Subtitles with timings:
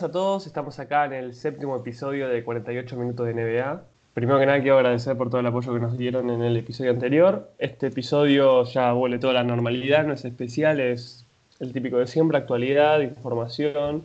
[0.00, 3.82] buenas a todos, estamos acá en el séptimo episodio de 48 minutos de NBA.
[4.14, 6.90] Primero que nada quiero agradecer por todo el apoyo que nos dieron en el episodio
[6.90, 7.50] anterior.
[7.58, 11.26] Este episodio ya vuelve toda la normalidad, no es especial, es
[11.58, 14.04] el típico de siempre, actualidad, información,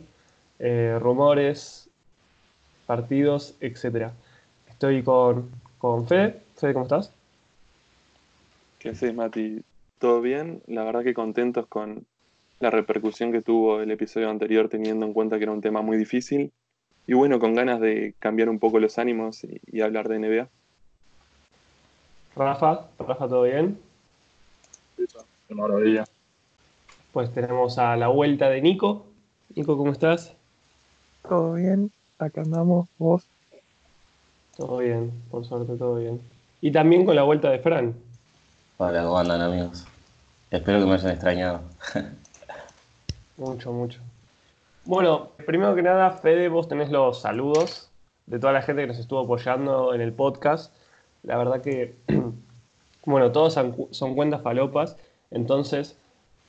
[0.58, 1.88] eh, rumores,
[2.84, 4.10] partidos, etc.
[4.68, 6.42] Estoy con, con Fede.
[6.56, 7.10] Fede, ¿cómo estás?
[8.80, 9.62] ¿Qué haces, Mati?
[9.98, 10.60] ¿Todo bien?
[10.66, 12.04] La verdad que contentos con
[12.60, 15.96] la repercusión que tuvo el episodio anterior teniendo en cuenta que era un tema muy
[15.96, 16.52] difícil.
[17.06, 20.48] Y bueno, con ganas de cambiar un poco los ánimos y, hablar de NBA.
[22.34, 23.78] Rafa, Rafa, ¿todo bien?
[24.96, 25.06] Sí,
[25.48, 26.04] qué maravilla.
[27.12, 29.06] Pues tenemos a la vuelta de Nico.
[29.54, 30.34] Nico, ¿cómo estás?
[31.28, 33.26] Todo bien, acá andamos, vos.
[34.56, 36.20] Todo bien, por suerte todo bien.
[36.60, 37.94] Y también con la vuelta de Fran.
[38.78, 39.86] Hola, ¿cómo andan amigos?
[40.50, 41.60] Espero que me hayan extrañado.
[43.36, 44.00] mucho, mucho.
[44.84, 47.90] Bueno, primero que nada, Fede, vos tenés los saludos
[48.26, 50.74] de toda la gente que nos estuvo apoyando en el podcast.
[51.22, 51.96] La verdad que,
[53.04, 53.54] bueno, todos
[53.90, 54.96] son cuentas falopas,
[55.30, 55.98] entonces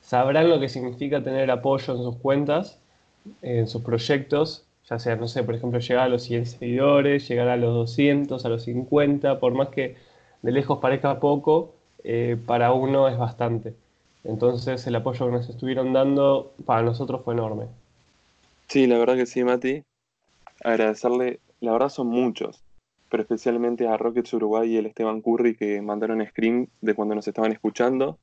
[0.00, 2.78] sabrán lo que significa tener apoyo en sus cuentas,
[3.42, 7.48] en sus proyectos, ya sea, no sé, por ejemplo, llegar a los 100 seguidores, llegar
[7.48, 9.96] a los 200, a los 50, por más que
[10.42, 13.74] de lejos parezca poco, eh, para uno es bastante.
[14.28, 17.64] Entonces el apoyo que nos estuvieron dando para nosotros fue enorme.
[18.68, 19.82] Sí, la verdad que sí, Mati.
[20.62, 22.62] Agradecerle, la verdad son muchos,
[23.10, 27.26] pero especialmente a Rockets Uruguay y el Esteban Curry que mandaron screen de cuando nos
[27.26, 28.18] estaban escuchando.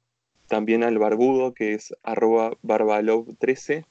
[0.47, 3.83] También al Barbudo, que es arroba barbalov13,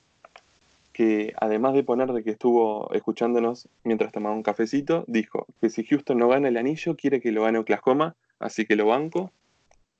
[0.92, 5.84] que además de poner de que estuvo escuchándonos mientras tomaba un cafecito, dijo que si
[5.84, 9.32] Houston no gana el anillo, quiere que lo gane Oklahoma, así que lo banco.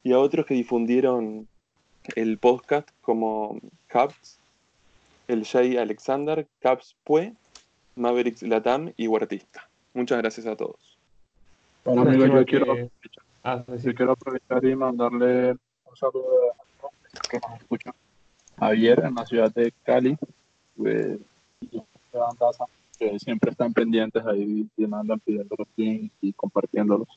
[0.04, 1.48] Y a otros que difundieron
[2.14, 4.38] el podcast como Caps,
[5.28, 7.32] el Jay Alexander, Caps Pue,
[7.96, 9.68] Mavericks Latam y Huertista.
[9.94, 10.98] Muchas gracias a todos.
[11.84, 12.90] Bueno, amigos, yo quiero,
[13.44, 17.94] ah, yo quiero aprovechar y mandarle un saludo a que nos escuchan
[18.56, 20.16] ayer en la ciudad de Cali,
[20.76, 21.18] pues,
[22.98, 27.08] que siempre están pendientes ahí y mandan pidiendo los links y compartiéndolos.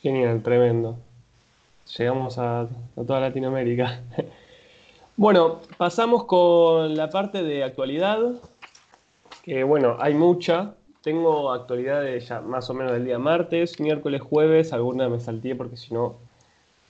[0.00, 0.98] Genial, tremendo.
[1.96, 4.02] Llegamos a, toda Latinoamérica.
[5.16, 8.18] bueno, pasamos con la parte de actualidad,
[9.42, 10.74] que bueno, hay mucha.
[11.02, 15.76] Tengo actualidades ya más o menos del día martes, miércoles, jueves, alguna me salté porque
[15.76, 16.16] si no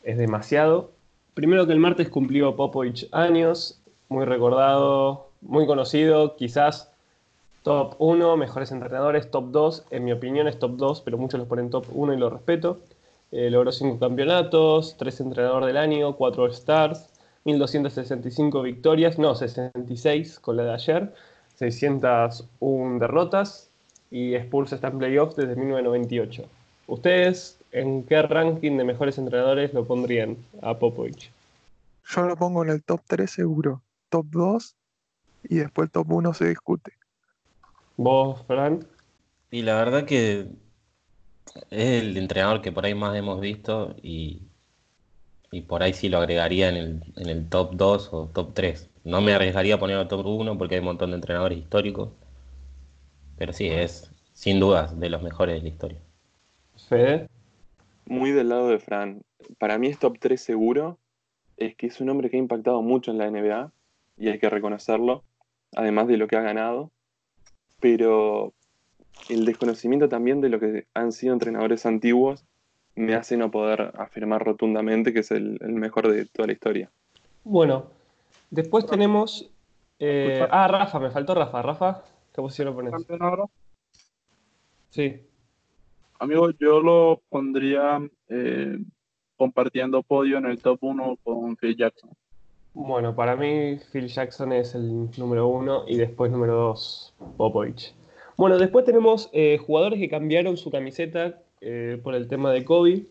[0.04, 0.90] es demasiado.
[1.34, 3.80] Primero que el martes cumplió Popovich años,
[4.10, 6.92] muy recordado, muy conocido, quizás
[7.62, 11.48] top 1, mejores entrenadores, top 2, en mi opinión es top 2, pero muchos los
[11.48, 12.80] ponen top 1 y lo respeto.
[13.32, 17.08] Eh, logró 5 campeonatos, 3 entrenador del año, 4 Stars,
[17.44, 21.14] 1265 victorias, no, 66 con la de ayer,
[21.56, 23.70] 601 derrotas
[24.10, 26.44] y Spurs está en playoffs desde 1998.
[26.86, 31.32] ¿Ustedes en qué ranking de mejores entrenadores lo pondrían a Popovich?
[32.04, 34.76] Yo lo pongo en el top 3 seguro, top 2
[35.44, 36.92] y después el top 1 se discute.
[37.96, 38.86] ¿Vos, Fran?
[39.50, 40.48] Y la verdad que
[41.70, 44.42] es el entrenador que por ahí más hemos visto y,
[45.50, 48.90] y por ahí sí lo agregaría en el, en el top 2 o top 3.
[49.04, 52.10] No me arriesgaría a ponerlo top 1 porque hay un montón de entrenadores históricos,
[53.36, 55.98] pero sí, es sin dudas de los mejores de la historia.
[56.88, 57.28] Fede.
[58.06, 59.22] Muy del lado de Fran.
[59.58, 60.98] Para mí es top 3 seguro.
[61.56, 63.72] Es que es un hombre que ha impactado mucho en la NBA
[64.16, 65.22] y hay que reconocerlo,
[65.74, 66.90] además de lo que ha ganado.
[67.80, 68.54] Pero
[69.28, 72.44] el desconocimiento también de lo que han sido entrenadores antiguos
[72.94, 76.90] me hace no poder afirmar rotundamente que es el, mejor de toda la historia.
[77.44, 77.86] Bueno,
[78.50, 79.50] después tenemos...
[79.98, 81.62] Eh, ah, Rafa, me faltó Rafa.
[81.62, 82.02] Rafa,
[82.34, 82.92] ¿qué posición lo pones?
[84.90, 85.22] Sí.
[86.18, 88.78] Amigo, yo lo pondría eh,
[89.36, 92.10] compartiendo podio en el top 1 con Phil Jackson.
[92.74, 97.94] Bueno, para mí Phil Jackson es el número uno y después número dos Popovich.
[98.42, 103.04] Bueno, después tenemos eh, jugadores que cambiaron su camiseta eh, por el tema de COVID.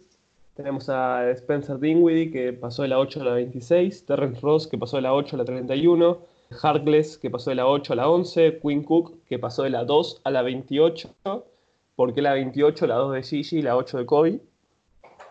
[0.56, 4.78] Tenemos a Spencer Dinwiddie que pasó de la 8 a la 26, Terrence Ross que
[4.78, 6.19] pasó de la 8 a la 31,
[6.62, 9.86] Harkless que pasó de la 8 a la 11, Quinn Cook que pasó de la
[9.86, 11.16] 2 a la 28.
[11.95, 12.88] ¿Por qué la 28?
[12.88, 14.42] La 2 de Gigi y la 8 de Kobe.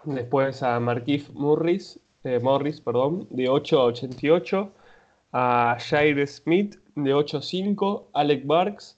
[0.04, 4.72] Después a Marquise Morris, eh, Morris perdón, de 8 a 88.
[5.32, 8.08] A Jair Smith de 8 a 5.
[8.14, 8.96] Alec Barks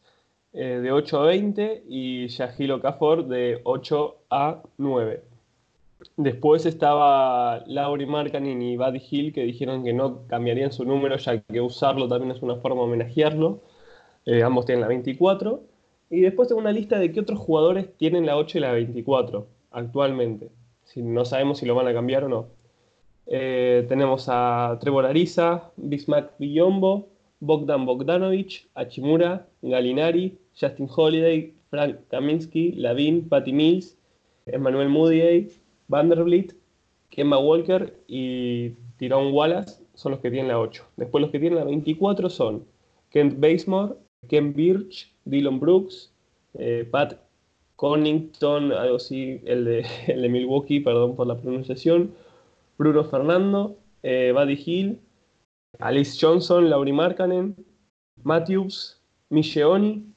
[0.55, 5.23] eh, de 8 a 20 y Yahil Okafor de 8 a 9.
[6.17, 11.41] Después estaba Laurie Markkanen y Buddy Hill que dijeron que no cambiarían su número ya
[11.41, 13.61] que usarlo también es una forma de homenajearlo.
[14.27, 15.63] Eh, ambos tienen la 24.
[16.11, 19.47] Y después tengo una lista de qué otros jugadores tienen la 8 y la 24
[19.71, 20.51] actualmente.
[20.85, 22.47] Si no sabemos si lo van a cambiar o no.
[23.27, 27.09] Eh, tenemos a Trevor Ariza, Bismarck Villombo,
[27.41, 33.97] Bogdan Bogdanovic, Achimura, Galinari, Justin Holiday, Frank Kaminsky, Lavin, Patty Mills,
[34.47, 35.49] Emmanuel Moody,
[35.89, 36.55] Vanderbilt,
[37.11, 40.85] Kemba Walker y Tyrone Wallace son los que tienen la 8.
[40.97, 42.65] Después los que tienen la 24 son
[43.11, 43.95] Kent Basemore,
[44.29, 46.13] Ken Birch, Dylan Brooks,
[46.55, 47.19] eh, Pat
[47.77, 52.15] Connington, algo así, el de, el de, Milwaukee, perdón por la pronunciación,
[52.79, 55.01] Bruno Fernando, eh, Buddy Hill,
[55.79, 57.57] Alice Johnson, Laurie Markkanen,
[58.23, 59.01] Matthews,
[59.31, 60.12] Micheoni,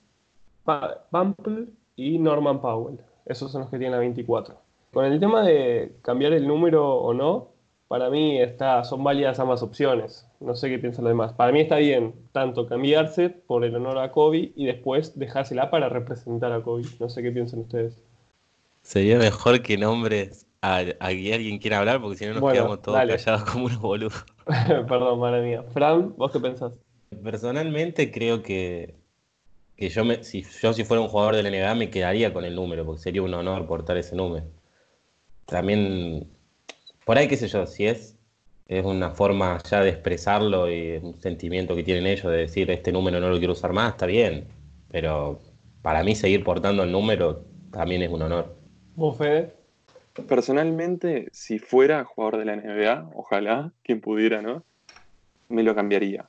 [0.66, 3.00] Pample y Norman Powell.
[3.26, 4.56] Esos son los que tienen la 24.
[4.92, 7.50] Con el tema de cambiar el número o no,
[7.88, 10.28] para mí está, son válidas ambas opciones.
[10.40, 11.34] No sé qué piensan los demás.
[11.34, 15.90] Para mí está bien tanto cambiarse por el honor a Kobe y después dejársela para
[15.90, 16.84] representar a Kobe.
[17.00, 18.02] No sé qué piensan ustedes.
[18.82, 22.82] Sería mejor que nombres a, a que alguien quiera hablar porque si no nos quedamos
[22.82, 24.26] todos callados como unos boludos.
[24.46, 25.64] Perdón, madre mía.
[25.74, 26.80] Fran, ¿vos qué pensás?
[27.24, 28.96] Personalmente creo que,
[29.78, 32.46] que yo, me, si yo si fuera un jugador de la NBA me quedaría con
[32.46, 34.46] el número porque sería un honor portar ese número.
[35.46, 36.28] También
[37.06, 38.18] por ahí, qué sé yo, si es,
[38.68, 42.92] es una forma ya de expresarlo y un sentimiento que tienen ellos de decir este
[42.92, 44.48] número no lo quiero usar más, está bien.
[44.90, 45.40] Pero
[45.84, 48.56] para mí seguir portando el número también es un honor.
[48.96, 49.54] ¿Vos, Fede?
[50.28, 54.64] Personalmente, si fuera jugador de la NBA, ojalá, quien pudiera, ¿no?
[55.48, 56.28] Me lo cambiaría.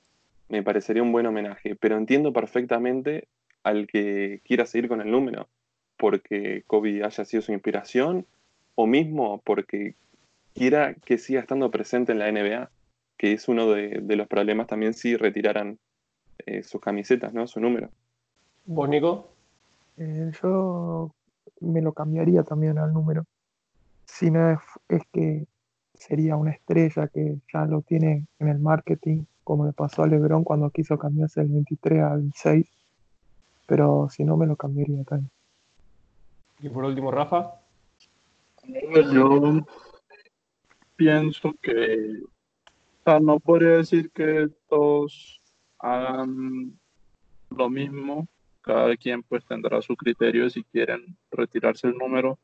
[0.49, 3.29] Me parecería un buen homenaje, pero entiendo perfectamente
[3.67, 5.49] al que quiera seguir con el número,
[5.97, 8.25] porque Kobe haya sido su inspiración,
[8.77, 9.97] o mismo porque
[10.55, 12.71] quiera que siga estando presente en la NBA,
[13.19, 15.79] que es uno de, los problemas también si retiraran
[16.47, 17.49] eh, sus camisetas, ¿no?
[17.49, 17.91] Su número.
[18.67, 19.33] ¿Vos, Nico?
[19.97, 21.13] Eh, yo
[21.61, 23.25] me lo cambiaría también al número.
[24.05, 25.45] Si no es, es, que
[25.95, 30.45] sería una estrella que ya lo tiene en el marketing, como le pasó a LeBron
[30.45, 32.76] cuando quiso cambiarse el 23 al 6.
[33.67, 35.31] Pero si no, me lo cambiaría también.
[36.61, 37.61] Y por último, Rafa.
[39.13, 39.65] Yo
[40.97, 45.41] pienso que, o sea, no podría decir que todos
[45.79, 46.79] hagan
[47.51, 48.27] lo mismo,
[48.63, 52.39] cada quien pues tendrá su criterio si quieren retirarse el número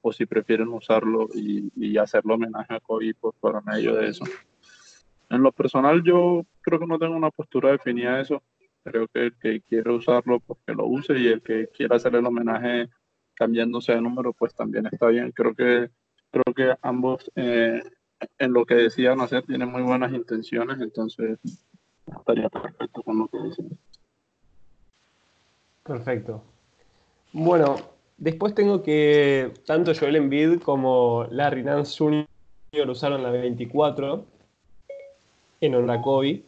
[0.00, 4.24] o si prefieren usarlo y, y hacerle homenaje a Kobe pues, por medio de eso.
[5.30, 8.42] En lo personal yo creo que no tengo una postura definida de eso.
[8.90, 12.18] Creo que el que quiere usarlo, pues que lo use y el que quiera hacerle
[12.20, 12.88] el homenaje
[13.34, 15.32] cambiándose de número, pues también está bien.
[15.32, 15.90] Creo que
[16.30, 17.82] creo que ambos eh,
[18.38, 21.38] en lo que decían hacer tiene muy buenas intenciones, entonces
[22.06, 23.78] estaría perfecto con lo que dicen.
[25.84, 26.42] Perfecto.
[27.32, 27.76] Bueno,
[28.16, 32.90] después tengo que tanto Joel Embiid como Larry Nance Jr.
[32.90, 34.24] usaron la 24
[35.60, 36.42] en honor Kobe.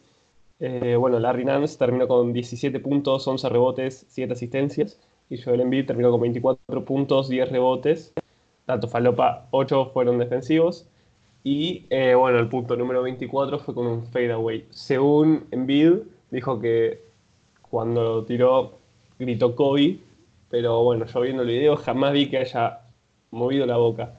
[0.63, 4.99] Eh, bueno, Larry Nance terminó con 17 puntos, 11 rebotes, 7 asistencias.
[5.29, 8.13] Y Joel Embiid terminó con 24 puntos, 10 rebotes.
[8.65, 10.87] Tanto Falopa, 8 fueron defensivos.
[11.43, 14.67] Y eh, bueno, el punto número 24 fue con un fadeaway.
[14.69, 17.01] Según Embiid, dijo que
[17.63, 18.77] cuando lo tiró
[19.17, 19.99] gritó Kobe,
[20.49, 22.81] pero bueno, yo viendo el video jamás vi que haya
[23.31, 24.13] movido la boca.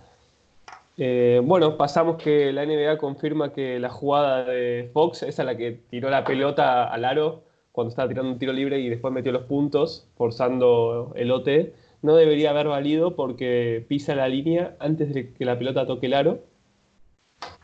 [1.05, 5.57] Eh, bueno, pasamos que la NBA confirma que la jugada de Fox, esa es la
[5.57, 7.43] que tiró la pelota al aro
[7.73, 12.15] cuando estaba tirando un tiro libre y después metió los puntos, forzando el OT, no
[12.15, 16.39] debería haber valido porque pisa la línea antes de que la pelota toque el aro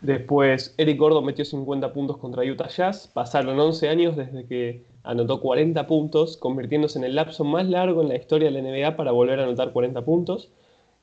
[0.00, 3.08] Después, Eric Gordon metió 50 puntos contra Utah Jazz.
[3.14, 8.08] Pasaron 11 años desde que anotó 40 puntos, convirtiéndose en el lapso más largo en
[8.08, 10.50] la historia de la NBA para volver a anotar 40 puntos.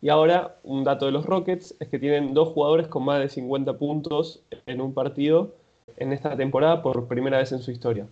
[0.02, 3.30] Y ahora, un dato de los Rockets es que tienen dos jugadores con más de
[3.30, 5.54] 50 puntos en un partido
[5.98, 8.08] en esta temporada por primera vez en su historia.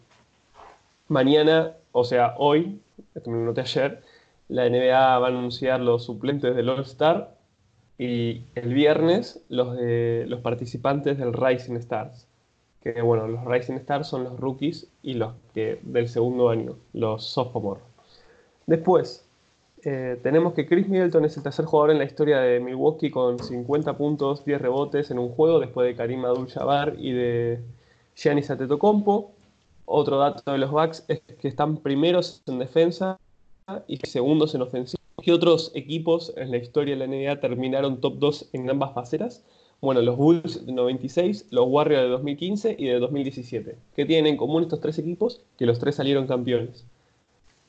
[1.08, 2.80] Mañana, o sea, hoy,
[3.13, 4.02] esto me ayer,
[4.48, 7.36] la NBA va a anunciar los suplentes del All-Star
[7.98, 12.28] y el viernes los, de, los participantes del Rising Stars.
[12.82, 17.25] Que bueno, los Rising Stars son los rookies y los que del segundo año, los
[17.25, 17.82] sophomore.
[18.66, 19.25] Después,
[19.86, 23.40] eh, tenemos que Chris Middleton es el tercer jugador en la historia de Milwaukee con
[23.40, 27.60] 50 puntos, 10 rebotes en un juego, después de Karim Abdul-Jabbar y de
[28.16, 29.32] Giannis Antetokounmpo.
[29.86, 33.20] Otro dato de los Bucks es que están primeros en defensa
[33.88, 35.02] y segundos en ofensiva.
[35.22, 39.44] ¿Qué otros equipos en la historia de la NBA terminaron top 2 en ambas faceras?
[39.82, 43.78] Bueno, los Bulls de 96, los Warriors de 2015 y de 2017.
[43.96, 45.42] ¿Qué tienen en común estos tres equipos?
[45.58, 46.86] Que los tres salieron campeones.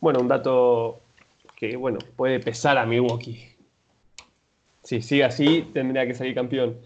[0.01, 1.01] Bueno, un dato
[1.57, 3.55] que, bueno, puede pesar a Milwaukee.
[4.83, 6.77] Si sigue así, tendría que salir campeón.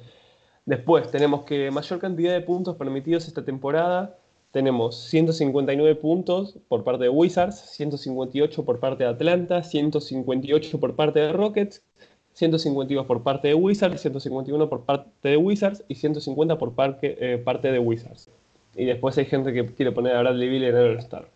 [0.66, 4.18] Después tenemos que mayor cantidad de puntos permitidos esta temporada.
[4.52, 11.20] Tenemos 159 puntos por parte de Wizards, 158 por parte de Atlanta, 158 por parte
[11.20, 11.82] de Rockets,
[12.34, 16.72] 152 por parte de Wizards, 151 por parte de Wizards y 150 por
[17.02, 18.30] eh, parte de Wizards.
[18.76, 21.28] Y después hay gente que quiere poner a Bradley Bill en el All-Star.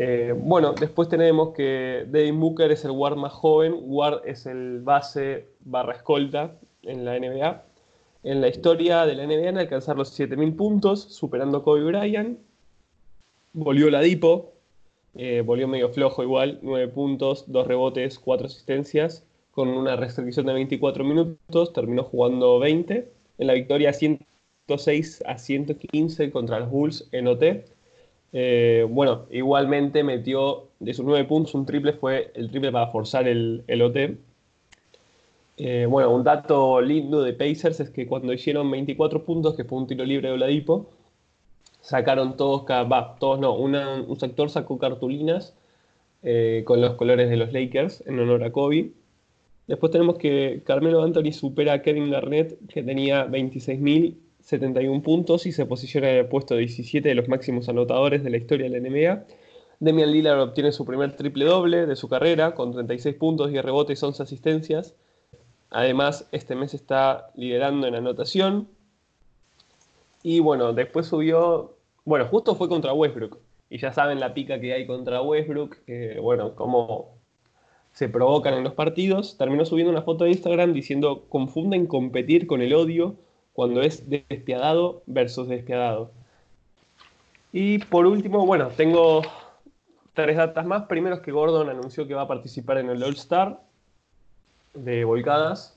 [0.00, 4.80] Eh, bueno, después tenemos que Devin Booker es el guard más joven, guard es el
[4.80, 7.64] base barra escolta en la NBA.
[8.22, 12.38] En la historia de la NBA en alcanzar los 7.000 puntos, superando Kobe Bryant.
[13.52, 14.52] Volvió la Dipo,
[15.16, 20.52] eh, volvió medio flojo igual, 9 puntos, 2 rebotes, 4 asistencias con una restricción de
[20.52, 27.26] 24 minutos, terminó jugando 20 en la victoria 106 a 115 contra los Bulls en
[27.26, 27.42] OT.
[28.32, 33.26] Eh, bueno, igualmente metió de sus 9 puntos un triple, fue el triple para forzar
[33.26, 34.18] el, OT.
[35.56, 39.78] Eh, bueno, un dato lindo de Pacers es que cuando hicieron 24 puntos, que fue
[39.78, 40.90] un tiro libre de Oladipo,
[41.80, 45.54] sacaron todos, va, todos no, un sector sacó cartulinas
[46.22, 48.92] eh, con los colores de los Lakers en honor a Kobe
[49.68, 53.26] Después tenemos que Carmelo Anthony supera a Kevin Garnett, que tenía
[54.48, 58.38] 26.071 puntos y se posiciona en el puesto 17 de los máximos anotadores de la
[58.38, 59.24] historia de la NBA.
[59.80, 64.02] Demian Lillard obtiene su primer triple doble de su carrera, con 36 puntos, y rebotes
[64.02, 64.94] y 11 asistencias.
[65.70, 68.68] Además, este mes está liderando en anotación.
[70.22, 71.76] Y bueno, después subió.
[72.04, 73.38] Bueno, justo fue contra Westbrook.
[73.70, 77.18] Y ya saben la pica que hay contra Westbrook, que bueno, como
[77.92, 82.62] se provocan en los partidos, terminó subiendo una foto de Instagram diciendo confunden competir con
[82.62, 83.16] el odio
[83.58, 86.12] cuando es despiadado versus despiadado.
[87.52, 89.22] Y por último, bueno, tengo
[90.14, 90.84] tres datas más.
[90.84, 93.60] Primero es que Gordon anunció que va a participar en el All Star
[94.74, 95.76] de volcadas.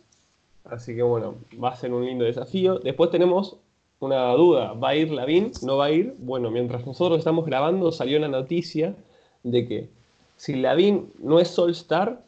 [0.64, 2.78] Así que bueno, va a ser un lindo desafío.
[2.78, 3.58] Después tenemos
[4.00, 5.52] una duda, ¿va a ir Lavin?
[5.64, 6.14] ¿No va a ir?
[6.20, 8.94] Bueno, mientras nosotros estamos grabando salió la noticia
[9.42, 9.90] de que
[10.38, 12.22] si Lavín no es All-Star,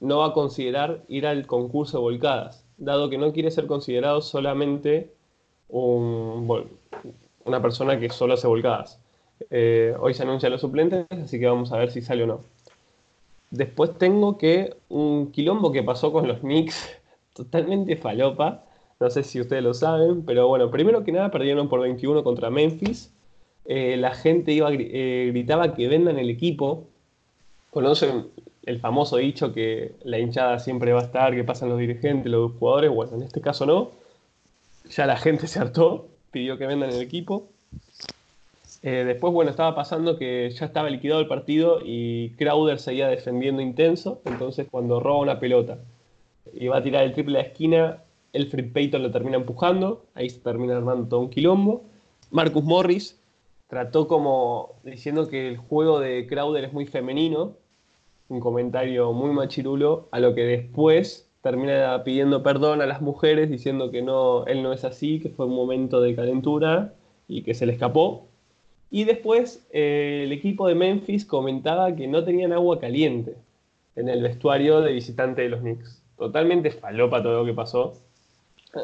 [0.00, 4.20] no va a considerar ir al concurso de volcadas, dado que no quiere ser considerado
[4.20, 5.12] solamente
[5.68, 9.00] una persona que solo hace volcadas.
[9.50, 12.40] Eh, hoy se anuncian los suplentes, así que vamos a ver si sale o no.
[13.50, 16.88] Después tengo que un quilombo que pasó con los Knicks,
[17.34, 18.64] totalmente falopa.
[18.98, 22.50] No sé si ustedes lo saben, pero bueno, primero que nada perdieron por 21 contra
[22.50, 23.12] Memphis.
[23.66, 26.86] Eh, la gente iba, eh, gritaba que vendan el equipo
[27.76, 28.28] conocen
[28.66, 32.52] el famoso dicho que la hinchada siempre va a estar, que pasan los dirigentes, los
[32.58, 32.90] jugadores.
[32.90, 33.92] Bueno, en este caso no.
[34.90, 37.48] Ya la gente se hartó, pidió que vendan el equipo.
[38.82, 43.62] Eh, después, bueno, estaba pasando que ya estaba liquidado el partido y Crowder seguía defendiendo
[43.62, 44.20] intenso.
[44.24, 45.78] Entonces, cuando roba una pelota
[46.52, 50.04] y va a tirar el triple a la esquina, el Fred Payton lo termina empujando.
[50.14, 51.84] Ahí se termina armando todo un quilombo.
[52.32, 53.20] Marcus Morris
[53.68, 57.54] trató como diciendo que el juego de Crowder es muy femenino
[58.28, 63.90] un comentario muy machirulo, a lo que después termina pidiendo perdón a las mujeres diciendo
[63.90, 66.94] que no, él no es así, que fue un momento de calentura
[67.28, 68.26] y que se le escapó.
[68.90, 73.34] Y después eh, el equipo de Memphis comentaba que no tenían agua caliente
[73.94, 76.02] en el vestuario de visitante de los Knicks.
[76.18, 77.94] Totalmente falopa todo lo que pasó.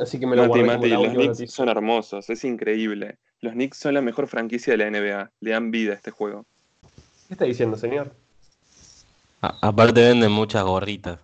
[0.00, 3.16] Así que me lo Mati, Los Knicks son hermosos, es increíble.
[3.40, 5.30] Los Knicks son la mejor franquicia de la NBA.
[5.40, 6.44] Le dan vida a este juego.
[7.26, 8.12] ¿Qué está diciendo, señor?
[9.42, 11.18] Aparte venden muchas gorritas.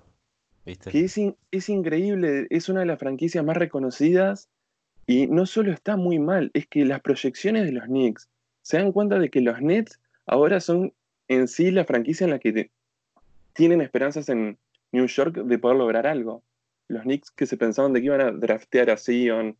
[0.64, 4.50] Que es, increíble, es una de las franquicias más reconocidas
[5.06, 8.28] y no solo está muy mal, es que las proyecciones de los Knicks
[8.60, 10.92] se dan cuenta de que los Nets ahora son
[11.28, 12.70] en sí la franquicia en la que
[13.54, 14.58] tienen esperanzas en
[14.92, 16.42] New York de poder lograr algo.
[16.88, 19.56] Los Knicks que se pensaban de que iban a draftear a Sion,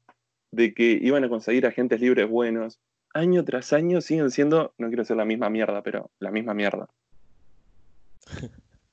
[0.51, 2.79] de que iban a conseguir agentes libres buenos,
[3.15, 6.89] año tras año siguen siendo, no quiero ser la misma mierda, pero la misma mierda.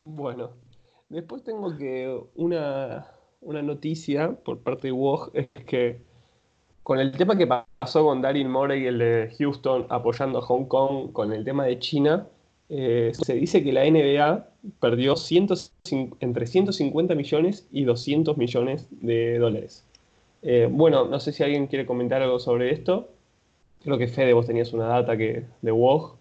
[0.04, 0.52] Bueno,
[1.10, 3.08] después tengo que una,
[3.42, 6.02] noticia por parte de WOG es que
[6.84, 11.12] con el tema que pasó con Daryl Morey, el de Houston, apoyando a Hong Kong,
[11.12, 12.28] con el tema de China,
[12.70, 14.48] eh, se dice que la NBA
[14.80, 15.16] perdió
[16.20, 19.84] entre 150 millones y 200 millones de dólares.
[20.42, 23.10] Eh, bueno, no sé si alguien quiere comentar algo sobre esto.
[23.84, 26.18] Creo que Fede, vos tenías una data que, de WOG.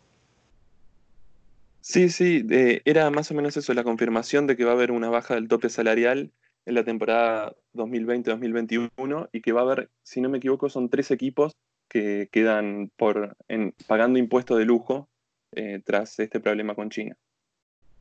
[1.87, 2.47] Sí, sí,
[2.87, 5.49] era más o menos eso, la confirmación de que va a haber una baja del
[5.49, 6.33] tope salarial
[6.65, 11.11] en la temporada 2020-2021 y que va a haber, si no me equivoco, son tres
[11.11, 11.53] equipos
[11.91, 13.37] que quedan por,
[13.87, 15.11] pagando impuestos de lujo
[15.53, 17.19] eh, tras este problema con China.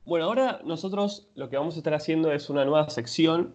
[0.05, 3.53] Bueno, ahora nosotros lo que vamos a estar haciendo es una nueva sección,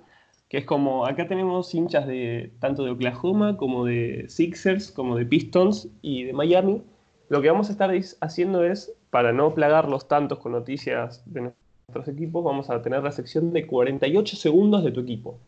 [0.50, 5.24] que es como, acá tenemos hinchas de tanto de Oklahoma como de Sixers, como de
[5.24, 6.82] Pistons y de Miami.
[7.30, 11.52] Lo que vamos a estar haciendo es, para no plagarlos tantos con noticias de
[11.88, 15.38] nuestros equipos, vamos a tener la sección de 48 segundos de tu equipo.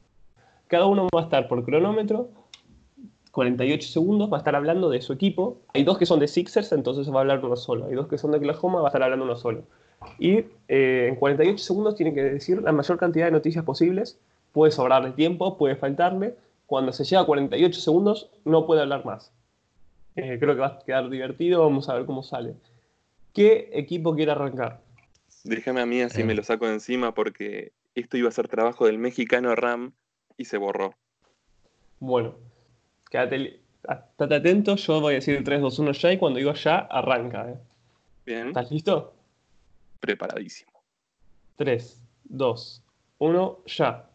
[0.67, 2.31] Cada uno va a estar por cronómetro
[3.31, 5.59] 48 segundos, va a estar hablando de su equipo.
[5.75, 7.87] Hay dos que son de Sixers, entonces va a hablar uno solo.
[7.87, 9.62] Hay dos que son de Oklahoma, va a estar hablando uno solo.
[10.19, 14.19] Y eh, en 48 segundos tiene que decir la mayor cantidad de noticias posibles.
[14.52, 16.35] Puede sobrarle tiempo, puede faltarle.
[16.67, 19.33] Cuando se llega a 48 segundos, no puede hablar más.
[20.17, 22.55] Eh, creo que va a quedar divertido, vamos a ver cómo sale.
[23.33, 24.81] ¿Qué equipo quiere arrancar?
[25.45, 28.87] Déjame a mí así me lo saco de encima porque esto iba a ser trabajo
[28.87, 29.93] del mexicano Ram
[30.37, 30.95] y se borró.
[31.99, 32.35] Bueno,
[33.11, 36.79] quédate, estate atento, yo voy a decir 3, 2, 1 ya y cuando digo ya,
[36.79, 37.51] arranca.
[37.51, 37.59] ¿eh?
[38.27, 38.49] Bien.
[38.49, 39.15] ¿Estás listo?
[40.01, 40.73] Preparadísimo.
[41.57, 42.83] 3, 2,
[43.19, 44.11] 1, ya.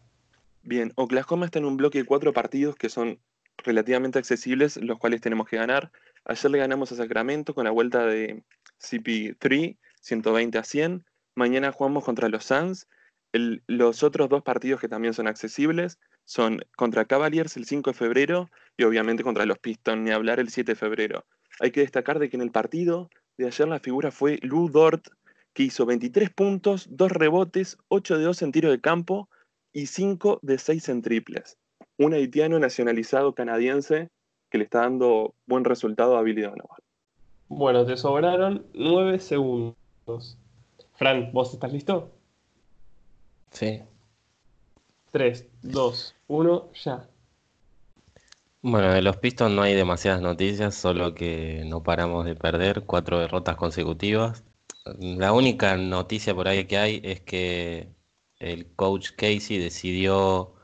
[0.62, 3.20] Bien, Oklahoma está en un bloque de cuatro partidos que son
[3.58, 5.92] relativamente accesibles, los cuales tenemos que ganar.
[6.24, 8.42] Ayer le ganamos a Sacramento con la vuelta de
[8.80, 11.04] CP3, 120 a 100.
[11.34, 12.86] Mañana jugamos contra los Suns.
[13.32, 18.50] los otros dos partidos que también son accesibles son contra Cavaliers el 5 de febrero
[18.76, 21.24] y obviamente contra los Pistons, ni hablar el 7 de febrero.
[21.60, 25.08] Hay que destacar de que en el partido de ayer la figura fue Lou Dort,
[25.54, 29.28] que hizo 23 puntos, 2 rebotes, 8 de 2 en tiro de campo
[29.72, 31.56] y 5 de 6 en triples.
[31.98, 34.10] Un haitiano nacionalizado canadiense
[34.50, 36.85] que le está dando buen resultado a Billy Donovan.
[37.48, 40.38] Bueno, te sobraron 9 segundos.
[40.94, 42.10] Fran, ¿vos estás listo?
[43.50, 43.82] Sí.
[45.12, 47.08] 3, 2, 1, ya.
[48.62, 53.20] Bueno, de los Pistons no hay demasiadas noticias, solo que no paramos de perder, cuatro
[53.20, 54.44] derrotas consecutivas.
[54.98, 57.94] La única noticia por ahí que hay es que
[58.38, 60.54] el coach Casey decidió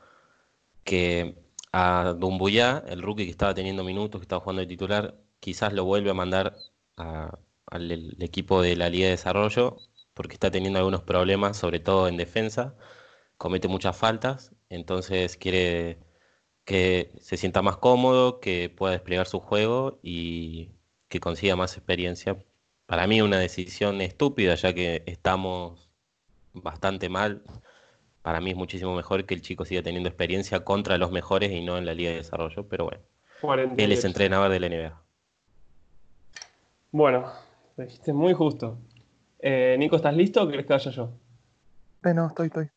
[0.85, 1.37] que
[1.73, 5.85] a Dumbuya, el rookie que estaba teniendo minutos, que estaba jugando de titular, quizás lo
[5.85, 6.57] vuelve a mandar
[6.97, 9.79] al equipo de la Liga de Desarrollo,
[10.15, 12.75] porque está teniendo algunos problemas, sobre todo en defensa,
[13.39, 15.99] comete muchas faltas, entonces quiere
[16.65, 20.71] que se sienta más cómodo, que pueda desplegar su juego y
[21.09, 22.39] que consiga más experiencia
[22.93, 25.89] para mí una decisión estúpida, ya que estamos
[26.53, 27.43] bastante mal.
[28.21, 31.63] Para mí es muchísimo mejor que el chico siga teniendo experiencia contra los mejores y
[31.63, 33.03] no en la Liga de Desarrollo, pero bueno.
[33.79, 35.02] Él es entrenador de la NBA.
[36.93, 37.25] Bueno,
[37.79, 38.79] dijiste muy justo.
[39.39, 41.11] Eh, Nico, ¿estás listo o querés que vaya yo?
[42.05, 42.69] Eh, no, estoy, estoy.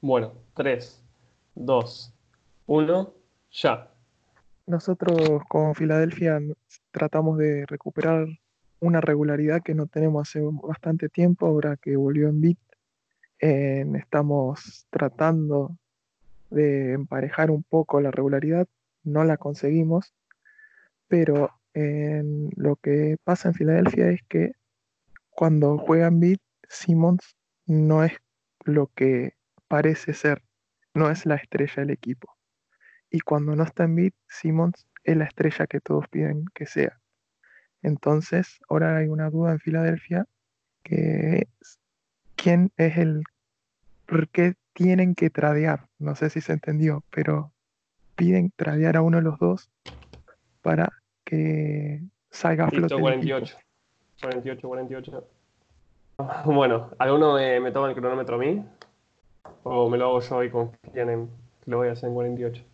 [0.00, 1.00] Bueno, 3,
[1.54, 2.14] 2,
[2.66, 3.14] 1,
[3.52, 3.92] ya.
[4.66, 6.40] Nosotros con Filadelfia
[6.90, 8.26] tratamos de recuperar
[8.80, 12.58] una regularidad que no tenemos hace bastante tiempo, ahora que volvió en Bit.
[13.38, 15.76] estamos tratando
[16.50, 18.66] de emparejar un poco la regularidad,
[19.04, 20.12] no la conseguimos,
[21.06, 24.52] pero lo que pasa en Filadelfia es que
[25.30, 28.12] cuando juega en Bit, Simmons no es
[28.64, 29.34] lo que
[29.68, 30.42] parece ser,
[30.94, 32.36] no es la estrella del equipo.
[33.10, 37.00] Y cuando no está en Bit, Simmons es la estrella que todos piden que sea.
[37.82, 40.26] Entonces, ahora hay una duda en Filadelfia
[40.82, 41.78] que es
[42.34, 43.22] quién es el
[44.06, 45.86] por qué tienen que tradear.
[45.98, 47.52] No sé si se entendió, pero
[48.16, 49.70] piden tradear a uno de los dos
[50.62, 50.92] para
[51.28, 52.98] que salga a flote.
[52.98, 53.56] 48.
[54.22, 55.28] 48, 48.
[56.46, 58.64] Bueno, ¿alguno me, me, toma el cronómetro a mí?
[59.62, 61.26] ¿O me lo hago yo y confían en
[61.64, 62.64] que lo voy a hacer en 48?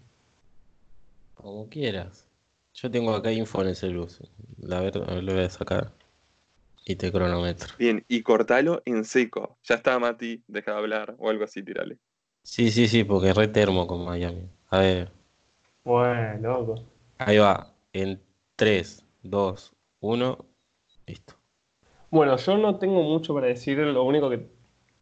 [1.35, 2.27] Como quieras.
[2.75, 4.09] Yo tengo acá info en el celular.
[4.59, 5.93] La ver, lo voy a sacar.
[6.87, 7.75] Y te cronometro.
[7.79, 9.59] Bien, y cortalo en seco.
[9.65, 11.99] Ya está, Mati, deja de hablar o algo así, tirale.
[12.43, 14.49] Sí, sí, sí, porque es re termo con Miami.
[14.71, 15.11] A ver.
[15.83, 16.83] Bueno, loco.
[17.19, 17.73] Ahí va.
[17.93, 18.21] En
[18.57, 20.39] 3, 2, 1.
[21.07, 21.35] Listo.
[22.11, 23.79] Bueno, yo no tengo mucho para decir.
[23.79, 24.49] Lo único que,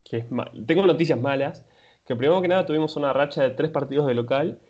[0.05, 0.51] que es mal.
[0.67, 1.67] Tengo noticias malas.
[2.07, 4.61] Que primero que nada tuvimos una racha de tres partidos de local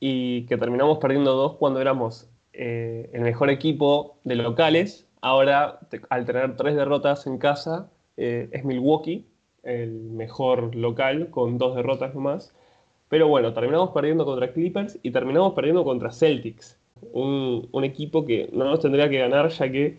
[0.00, 5.06] y que terminamos perdiendo dos cuando éramos eh, el mejor equipo de locales.
[5.20, 9.26] Ahora, al tener tres derrotas en casa, eh, es Milwaukee,
[9.62, 12.54] el mejor local, con dos derrotas nomás.
[13.08, 16.79] Pero bueno, terminamos perdiendo contra Clippers y terminamos perdiendo contra Celtics,
[17.12, 19.98] un, equipo que no nos tendría que ganar ya que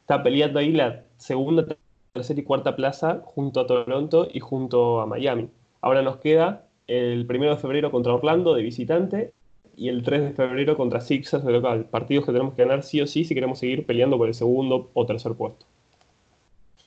[0.00, 1.66] está peleando ahí la segunda,
[2.12, 5.48] tercera y cuarta plaza junto a Toronto y junto a Miami.
[5.80, 9.32] Ahora nos queda el primero de febrero contra Orlando de visitante
[9.76, 11.86] y el 3 de febrero contra Sixers de local.
[11.86, 14.90] Partidos que tenemos que ganar sí o sí si queremos seguir peleando por el segundo
[14.92, 15.64] o tercer puesto.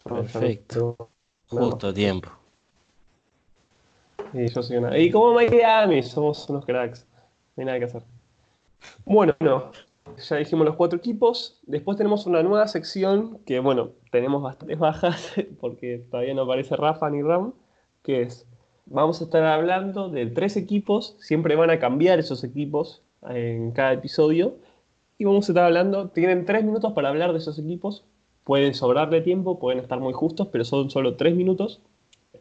[0.04, 1.10] Perfecto.
[1.48, 2.30] Justo tiempo.
[4.34, 4.98] Y yo soy una.
[4.98, 7.06] Y como Miami, somos unos cracks.
[7.56, 8.04] No hay nada que hacer.
[9.06, 9.72] Bueno, no.
[10.30, 11.60] Ya dijimos los cuatro equipos.
[11.64, 17.10] Después tenemos una nueva sección que, bueno, tenemos bastantes bajas porque todavía no aparece Rafa
[17.10, 17.54] ni Ram,
[18.04, 18.48] que es,
[18.86, 23.94] vamos a estar hablando de tres equipos, siempre van a cambiar esos equipos en cada
[23.94, 24.58] episodio,
[25.18, 28.04] y vamos a estar hablando, tienen tres minutos para hablar de esos equipos,
[28.44, 31.82] pueden sobrarle tiempo, pueden estar muy justos, pero son solo tres minutos.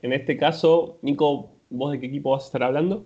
[0.03, 3.05] En este caso, Nico, ¿vos de qué equipo vas a estar hablando?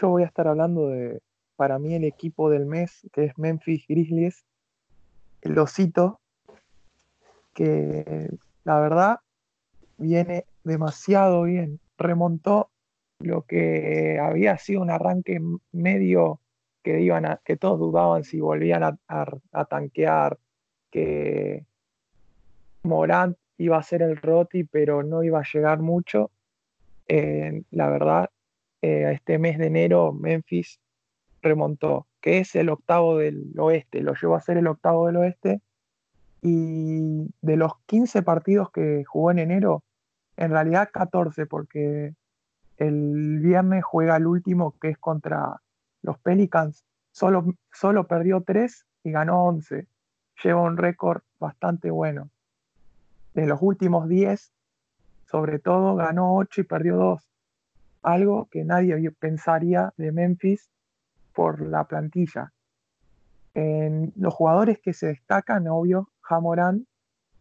[0.00, 1.20] Yo voy a estar hablando de,
[1.60, 4.46] para mí, el equipo del mes, que es Memphis Grizzlies,
[5.42, 6.18] el osito,
[7.52, 8.30] que
[8.64, 9.18] la verdad
[9.98, 11.78] viene demasiado bien.
[11.98, 12.70] Remontó
[13.18, 15.38] lo que había sido un arranque
[15.70, 16.40] medio
[16.82, 18.98] que iban a, que todos dudaban si volvían a,
[19.52, 20.38] a tanquear,
[20.90, 21.66] que
[22.84, 26.30] Morant iba a ser el roti, pero no iba a llegar mucho.
[27.06, 28.30] Eh, la verdad,
[28.80, 30.80] eh, este mes de enero Memphis
[31.42, 35.60] remontó, que es el octavo del oeste, lo llevó a ser el octavo del oeste.
[36.42, 39.84] Y de los 15 partidos que jugó en enero,
[40.36, 42.14] en realidad 14, porque
[42.78, 45.60] el viernes juega el último que es contra
[46.02, 46.84] los Pelicans.
[47.12, 49.86] Solo, solo perdió 3 y ganó 11
[50.42, 52.30] lleva un récord bastante bueno.
[53.34, 54.52] De los últimos 10,
[55.26, 57.28] sobre todo, ganó 8 y perdió 2.
[58.02, 60.70] Algo que nadie pensaría de Memphis
[61.40, 62.52] por la plantilla.
[63.54, 66.86] En los jugadores que se destacan, obvio, Jamorán,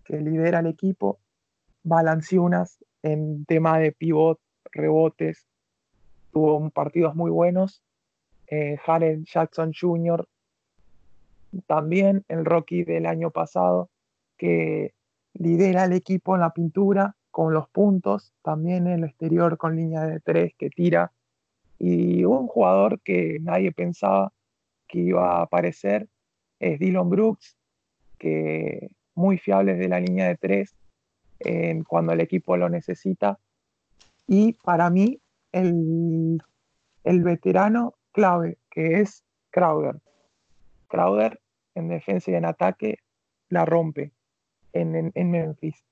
[0.06, 1.20] que lidera el equipo,
[1.84, 4.40] Balanciunas en tema de pivot,
[4.72, 5.46] rebotes,
[6.32, 7.84] tuvo partidos muy buenos.
[8.48, 8.78] Eh,
[9.26, 10.26] Jackson Jr.,
[11.68, 13.90] también el Rocky del año pasado,
[14.38, 14.94] que
[15.34, 20.06] lidera el equipo en la pintura con los puntos, también en el exterior con línea
[20.06, 21.12] de tres que tira.
[21.80, 24.34] Y un jugador que nadie pensaba
[24.88, 26.08] que iba a aparecer
[26.60, 27.58] es Dylan Brooks,
[28.18, 30.76] que muy fiable de la línea de tres
[31.88, 33.40] cuando el equipo lo necesita.
[34.28, 35.20] Y para mí,
[35.52, 36.42] el,
[37.04, 40.02] el veterano clave, que es Crowder.
[40.88, 41.40] Crowder
[41.76, 42.98] en defensa y en ataque
[43.50, 44.12] la rompe
[44.74, 45.84] en, Memphis.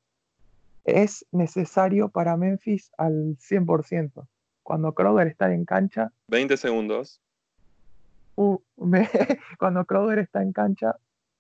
[0.84, 4.28] Es necesario para Memphis al 100%.
[4.68, 6.12] Cuando Crowder está en cancha...
[6.28, 7.22] 20 segundos.
[8.36, 8.58] Uh,
[9.60, 10.98] cuando Crowder está en cancha,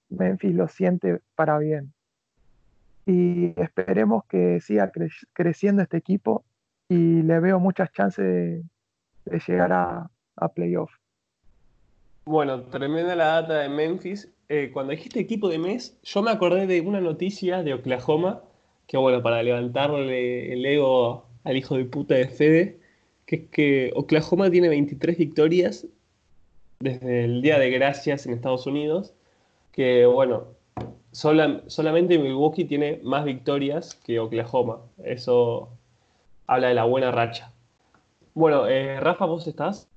[0.07, 1.93] Memphis lo siente para bien.
[3.05, 4.93] Y esperemos que siga
[5.33, 6.45] creciendo este equipo
[6.87, 8.63] y le veo muchas chances
[9.25, 10.93] de, llegar a, a playoff.
[12.23, 14.31] Bueno, tremenda la data de Memphis.
[14.47, 18.41] Eh, cuando dijiste equipo de mes, yo me acordé de una noticia de Oklahoma,
[18.87, 22.86] que bueno, para levantarle el ego al hijo de puta de Fede,
[23.27, 25.85] que es que Oklahoma tiene 23 victorias
[26.79, 29.13] desde el Día de Gracias en Estados Unidos,
[29.73, 30.45] que bueno,
[31.11, 34.79] solamente Milwaukee tiene más victorias que Oklahoma.
[35.03, 35.69] Eso
[36.47, 37.51] habla de la buena racha.
[38.33, 39.89] Bueno, eh, Rafa, ¿vos estás?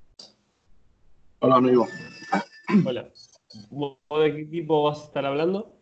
[1.39, 1.87] Hola, amigo.
[2.85, 3.07] Hola.
[3.69, 5.73] ¿Vos de qué equipo vas a estar hablando?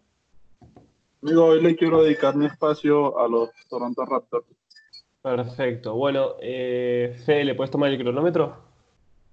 [1.23, 4.58] Amigo, hoy le quiero dedicar mi espacio a los Toronto Raptors.
[5.21, 5.95] Perfecto.
[5.95, 8.57] Bueno, eh, Fede, ¿le puedes tomar el cronómetro?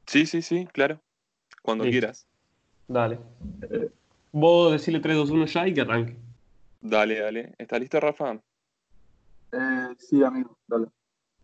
[0.06, 1.00] Sí, sí, sí, claro.
[1.62, 2.26] Cuando quieras.
[2.88, 3.18] Dale.
[4.32, 6.16] vos decirle 3, 2, 1 ya y que arranque.
[6.80, 7.54] Dale, dale.
[7.58, 8.40] ¿Está listo, Rafa?
[9.52, 10.86] Eh, sí, amigo, dale.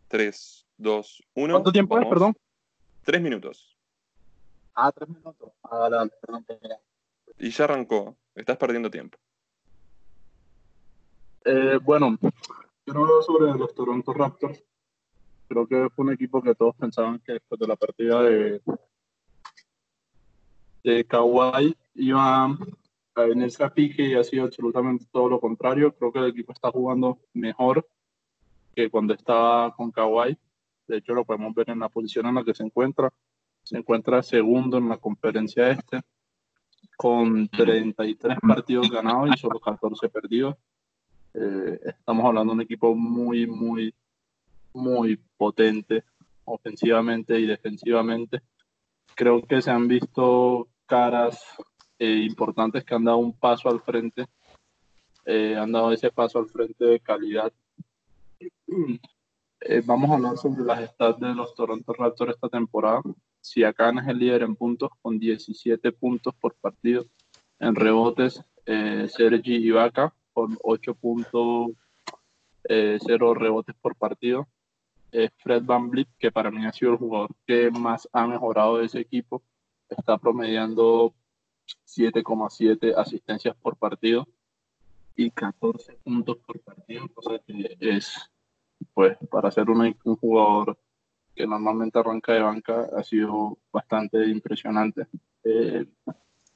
[0.08, 1.54] 3, 2, 1.
[1.54, 2.36] ¿Cuánto tiempo es, perdón?
[3.04, 3.76] 3 minutos.
[4.74, 5.52] Ah, tres minutos.
[5.64, 5.88] Ah,
[6.20, 6.46] perdón,
[7.38, 8.16] Y ya arrancó.
[8.34, 9.18] Estás perdiendo tiempo.
[11.44, 12.18] Eh, bueno,
[12.84, 14.62] quiero hablar sobre los Toronto Raptors.
[15.48, 18.62] Creo que fue un equipo que todos pensaban que después de la partida de,
[20.82, 25.94] de Kawhi iba a venirse a pique y ha sido absolutamente todo lo contrario.
[25.94, 27.86] Creo que el equipo está jugando mejor
[28.74, 30.38] que cuando estaba con Kawhi.
[30.86, 33.12] De hecho, lo podemos ver en la posición en la que se encuentra
[33.62, 36.00] se encuentra segundo en la conferencia este,
[36.96, 40.56] con 33 partidos ganados y solo 14 perdidos.
[41.34, 43.94] Eh, estamos hablando de un equipo muy, muy,
[44.74, 46.04] muy potente
[46.44, 48.42] ofensivamente y defensivamente.
[49.14, 51.42] Creo que se han visto caras
[51.98, 54.26] eh, importantes que han dado un paso al frente,
[55.24, 57.52] eh, han dado ese paso al frente de calidad.
[59.86, 63.02] vamos a hablar sobre las stats de los Toronto Raptors esta temporada.
[63.40, 67.04] Siakam es el líder en puntos con 17 puntos por partido.
[67.58, 71.72] En rebotes, eh, Sergi Ibaka con 8 puntos,
[72.64, 74.48] eh, cero rebotes por partido.
[75.42, 78.86] Fred Van Vliet, que para mí ha sido el jugador que más ha mejorado de
[78.86, 79.42] ese equipo,
[79.90, 81.14] está promediando
[81.86, 84.26] 7,7 asistencias por partido
[85.16, 88.30] y 14 puntos por partido, cosa que es,
[88.94, 90.78] pues, para ser un, jugador
[91.34, 95.06] que normalmente arranca de banca, ha sido bastante impresionante.
[95.44, 95.86] Eh,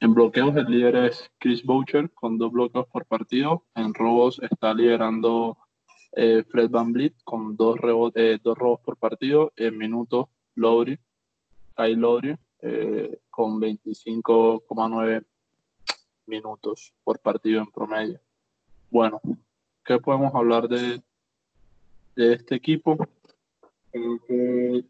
[0.00, 3.64] en bloqueos el líder es Chris Boucher con dos bloqueos por partido.
[3.74, 5.58] En robos está liderando
[6.12, 7.78] eh, Fred Van Vliet con dos,
[8.14, 9.52] eh, dos robos por partido.
[9.56, 10.98] En minutos, Lowry,
[11.76, 12.36] Kyle Lowry,
[13.30, 15.24] con 25,9
[16.26, 18.20] minutos por partido en promedio.
[18.90, 19.20] Bueno,
[19.84, 21.02] ¿qué podemos hablar de,
[22.16, 22.96] de este equipo?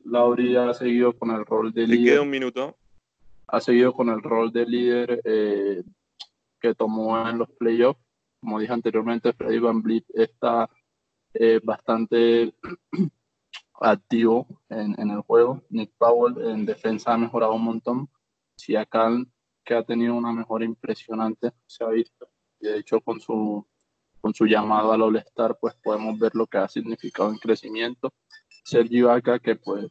[0.05, 1.99] Lauri ha seguido con el rol de líder.
[1.99, 2.77] Le queda un minuto.
[3.49, 5.83] Ha seguido con el rol de líder eh,
[6.61, 8.01] que tomó en los playoffs.
[8.41, 10.69] Como dije anteriormente, Freddy Van Vliet está
[11.35, 12.55] eh, bastante
[13.81, 15.63] activo en, en, el juego.
[15.71, 18.09] Nick Powell en defensa ha mejorado un montón.
[18.57, 19.31] Siakam,
[19.65, 22.29] que ha tenido una mejora impresionante, se ha visto.
[22.61, 23.67] Y de hecho, con su
[24.27, 28.13] con su llamado al All-Star, pues podemos ver lo que ha significado en crecimiento.
[28.65, 29.87] Sergio Vaca, que pues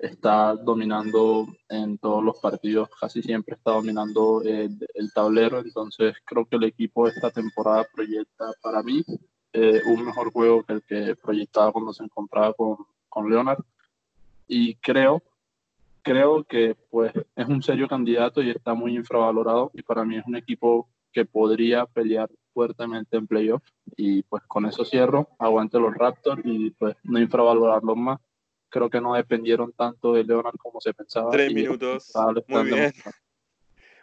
[0.00, 4.78] está dominando en todos los partidos, casi siempre está dominando el,
[5.14, 9.04] tablero, entonces creo que el equipo esta temporada proyecta para mí
[9.52, 12.76] eh, un mejor juego que el que proyectaba cuando se encontraba con,
[13.08, 13.62] con Leonard
[14.48, 15.22] y creo
[16.02, 20.26] creo que pues es un serio candidato y está muy infravalorado y para mí es
[20.26, 23.62] un equipo que podría pelear fuertemente en playoff.
[23.96, 28.20] Y pues con eso cierro, aguante los Raptors y pues no infravalorarlos más.
[28.70, 31.30] Creo que no dependieron tanto de Leonard como se pensaba.
[31.30, 32.12] Tres minutos.
[32.46, 32.92] Muy bien.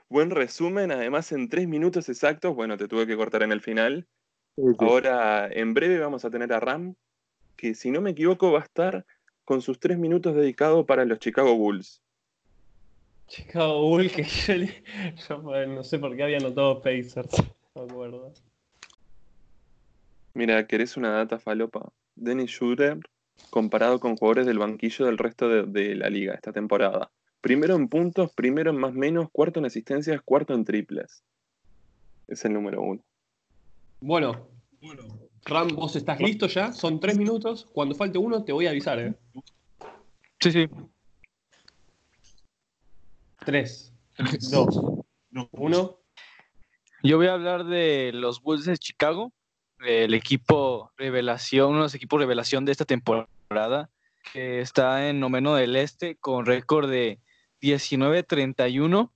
[0.09, 4.07] Buen resumen, además en tres minutos exactos, bueno, te tuve que cortar en el final.
[4.79, 6.95] Ahora, en breve vamos a tener a Ram,
[7.55, 9.05] que si no me equivoco va a estar
[9.43, 12.01] con sus tres minutos dedicados para los Chicago Bulls.
[13.27, 14.23] Chicago Bulls, que
[15.27, 17.35] yo, pues, no sé por qué había anotado Pacers.
[20.33, 21.91] Mira, ¿querés una data falopa?
[22.15, 22.99] Dennis Schroeder
[23.49, 27.11] comparado con jugadores del banquillo del resto de, la liga esta temporada.
[27.41, 31.23] Primero en puntos, primero en más menos, cuarto en asistencias, cuarto en triples.
[32.27, 33.01] Es el número uno.
[34.01, 34.47] Bueno,
[35.45, 36.73] Ram, ¿vos estás listo ya?
[36.73, 37.67] Son tres minutos.
[37.71, 39.13] Cuando falte uno, te voy a avisar, ¿eh?
[40.39, 40.69] Sí, sí.
[43.45, 43.93] Tres,
[44.51, 44.79] dos,
[45.51, 45.99] uno.
[47.03, 49.31] Yo voy a hablar de los Bulls de Chicago,
[49.79, 53.89] el equipo revelación, uno de los equipos revelación de esta temporada,
[54.33, 57.19] que está en noveno del este con récord de
[57.61, 59.11] 19-31.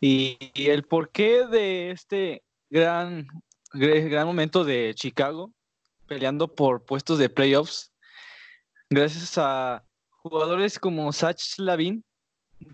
[0.00, 3.26] Y, el porqué de este gran,
[3.72, 5.52] gran momento de Chicago,
[6.06, 7.92] peleando por puestos de playoffs,
[8.90, 12.04] gracias a jugadores como Sach Lavin,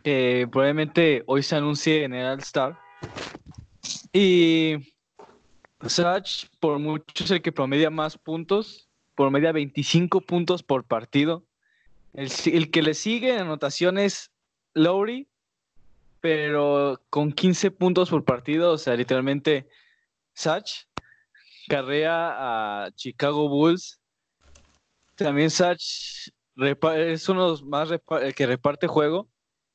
[0.03, 2.79] que probablemente hoy se anuncie en el All-Star
[4.13, 4.93] y
[5.87, 11.47] Sach, por mucho, es el que promedia más puntos, promedia 25 puntos por partido.
[12.13, 14.33] El, que le sigue en anotaciones
[14.75, 15.29] Lowry,
[16.21, 19.69] pero con 15 puntos por partido, o sea, literalmente
[20.35, 20.71] Sach
[21.69, 24.01] carrea a Chicago Bulls.
[25.15, 27.89] También Sach es uno de los más
[28.37, 29.31] que reparte juego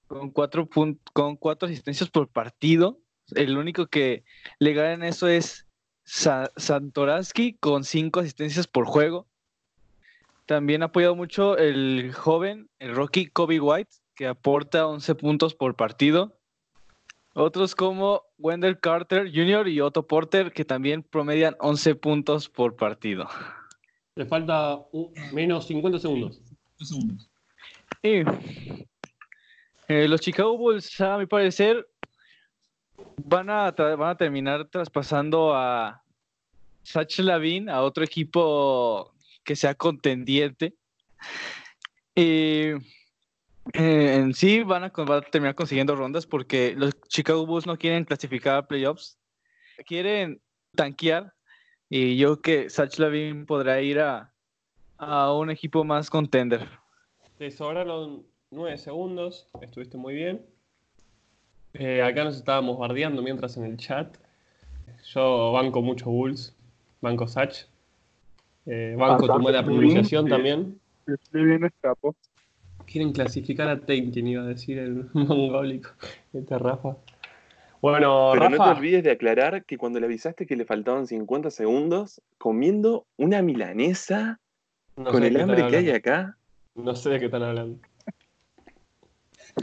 [0.08, 0.70] con cuatro,
[1.14, 3.00] con cuatro asistencias por partido.
[3.34, 4.24] El único que
[4.60, 5.65] le gana en eso es
[6.06, 9.28] Santoraski con cinco asistencias por juego.
[10.46, 15.76] También ha apoyado mucho el joven, el Rocky Kobe White, que aporta 11 puntos por
[15.76, 16.38] partido.
[17.34, 19.68] Otros como Wendell Carter Jr.
[19.68, 23.28] y Otto Porter, que también promedian 11 puntos por partido.
[24.16, 24.80] Le falta
[25.34, 26.42] menos 50 segundos.
[28.02, 28.22] Y,
[29.88, 31.86] eh, los Chicago Bulls, a mi parecer,
[33.18, 33.74] van a,
[34.18, 36.04] terminar traspasando a
[36.84, 40.76] Sach Lavin a otro equipo que sea contendiente.
[42.14, 42.72] Y
[43.74, 48.56] eh, en sí van a, terminar consiguiendo rondas porque los Chicago Bulls no quieren clasificar
[48.58, 49.18] a playoffs,
[49.86, 50.42] quieren
[50.76, 51.34] tanquear.
[51.90, 54.34] Y yo que Sach Lavin podrá ir a,
[54.98, 56.68] a un equipo más contender.
[57.38, 60.55] Te sobraron nueve segundos, estuviste muy bien.
[61.78, 64.16] Eh, acá nos estábamos bardeando mientras en el chat.
[65.14, 66.56] Yo banco mucho Bulls,
[67.02, 67.66] banco Sach.
[68.66, 70.80] Eh, banco tu buena pronunciación también.
[71.06, 72.16] Estoy bien escapo.
[72.86, 75.90] Quieren clasificar a Taintin, iba a decir el mongólico.
[76.34, 76.96] Este Rafa.
[77.82, 81.08] Bueno, Pero Rafa, no te olvides de aclarar que cuando le avisaste que le faltaban
[81.08, 84.40] 50 segundos, comiendo una milanesa
[84.96, 86.38] no con el hambre que hay acá.
[86.74, 87.80] No sé de qué están hablando.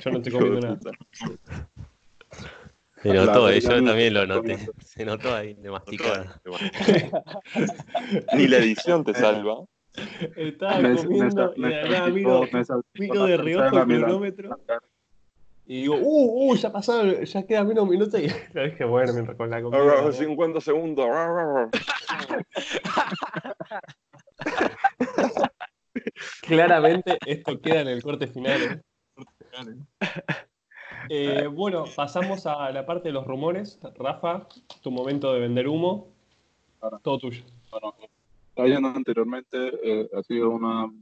[0.01, 0.79] Yo no estoy comiendo nada.
[3.03, 4.59] Se La notó, eh, yo también lo noté.
[4.85, 6.41] Se notó ahí, de masticada.
[8.35, 9.65] Ni la edición te salva.
[10.37, 13.87] Estaba Me- me comiendo sa- y me de nada miro, me miro de reojo el
[13.87, 14.59] cronómetro
[15.67, 19.37] y digo, uh, uh, ya pasaron, ya quedan menos minutos y la dije, bueno, mientras
[19.37, 20.03] con la comida.
[20.03, 20.13] ¿no?
[20.13, 21.07] 50 segundos.
[26.43, 28.63] Claramente esto queda en el corte final.
[28.63, 28.81] ¿eh?
[31.09, 33.79] Eh, bueno, pasamos a la parte de los rumores.
[33.97, 34.47] Rafa,
[34.83, 36.09] tu momento de vender humo.
[37.03, 37.45] Todo tuyo.
[37.71, 37.95] Bueno,
[38.57, 40.93] Ryan anteriormente eh, ha sido una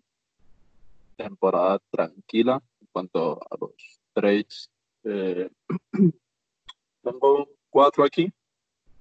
[1.17, 3.73] temporada tranquila en cuanto a los
[4.13, 4.71] trades.
[5.05, 5.51] Eh,
[7.03, 8.33] tengo cuatro aquí,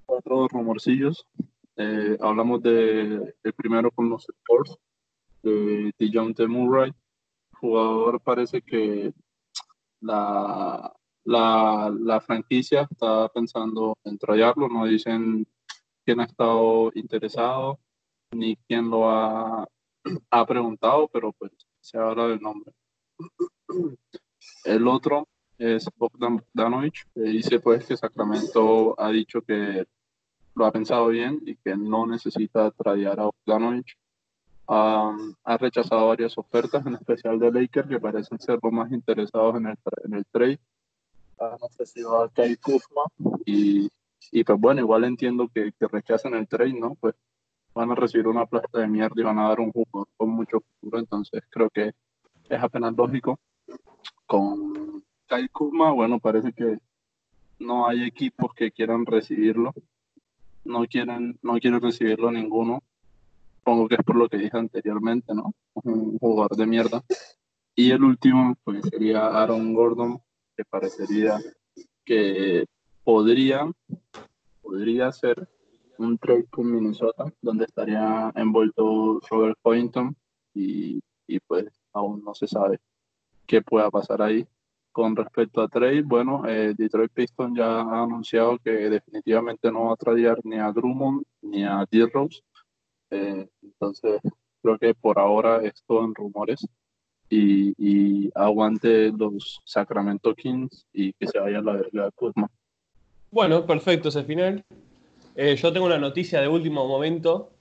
[0.05, 1.25] cuatro rumorcillos.
[1.75, 4.77] Eh, hablamos de el primero con los Spurs,
[5.43, 6.91] de DeJounte Murray.
[7.53, 9.13] Jugador parece que
[10.01, 10.93] la,
[11.25, 15.47] la, la franquicia está pensando en traerlo, no dicen
[16.05, 17.79] quién ha estado interesado
[18.31, 19.67] ni quién lo ha,
[20.31, 22.73] ha preguntado, pero pues se habla del nombre.
[24.63, 29.85] El otro es Bogdan Bogdanovic, que dice pues que Sacramento ha dicho que
[30.55, 33.97] lo ha pensado bien y que no necesita tradear a Bogdanovic.
[34.71, 39.55] Um, ha rechazado varias ofertas, en especial de Lakers, que parecen ser los más interesados
[39.55, 40.59] en el, en el trade.
[41.39, 43.05] Han ofrecido a Kai Kuzma
[43.45, 43.89] y,
[44.31, 46.93] y pues bueno, igual entiendo que, que rechacen el trade, ¿no?
[46.99, 47.15] Pues
[47.73, 50.59] van a recibir una plata de mierda y van a dar un jugador con mucho
[50.59, 51.93] futuro, entonces creo que
[52.47, 53.39] es apenas lógico.
[54.27, 56.77] Con Kai Kuzma, bueno, parece que
[57.57, 59.73] no hay equipos que quieran recibirlo,
[60.63, 62.83] no quieren, no quiere recibirlo ninguno,
[63.69, 65.53] supongo que es por lo que dije anteriormente, ¿no?
[65.75, 67.03] Un jugador de mierda.
[67.75, 70.19] Y el último, pues sería Aaron Gordon,
[70.57, 71.39] que parecería
[72.03, 72.65] que
[73.03, 73.71] podría,
[74.63, 75.47] podría ser
[75.99, 80.15] un trade con Minnesota, donde estaría envuelto Robert Covington
[80.55, 82.79] y, y pues aún no se sabe
[83.45, 84.47] qué pueda pasar ahí.
[84.91, 89.93] Con respecto a trade, bueno, eh, Detroit Pistons ya ha anunciado que definitivamente no va
[89.93, 92.41] a tradear ni a Drummond ni a D-Rose.
[93.11, 94.21] Eh, entonces,
[94.61, 96.67] creo que por ahora es todo en rumores
[97.29, 102.49] y, y aguante los Sacramento Kings y que se vaya la verga Kuzma.
[103.31, 104.65] Bueno, perfecto ese final.
[105.35, 107.51] Eh, yo tengo una noticia de último momento,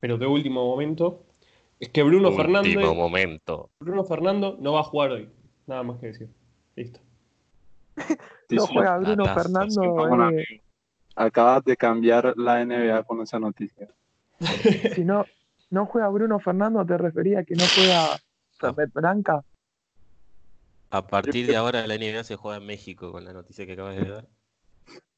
[0.00, 1.22] pero de último momento.
[1.78, 3.70] Es que Bruno Último Fernández, momento.
[3.80, 5.28] Bruno Fernando no va a jugar hoy.
[5.66, 6.28] Nada más que decir.
[6.76, 7.00] Listo.
[8.50, 10.30] No juega Bruno Fernando.
[10.30, 10.60] Eh,
[11.16, 13.88] Acabas de cambiar la NBA con esa noticia.
[14.94, 15.24] si no,
[15.70, 18.20] no juega Bruno Fernando, te refería a que no juega
[18.58, 19.44] Fernet Branca.
[20.90, 23.96] A partir de ahora la NBA se juega en México con la noticia que acabas
[23.96, 24.28] de dar.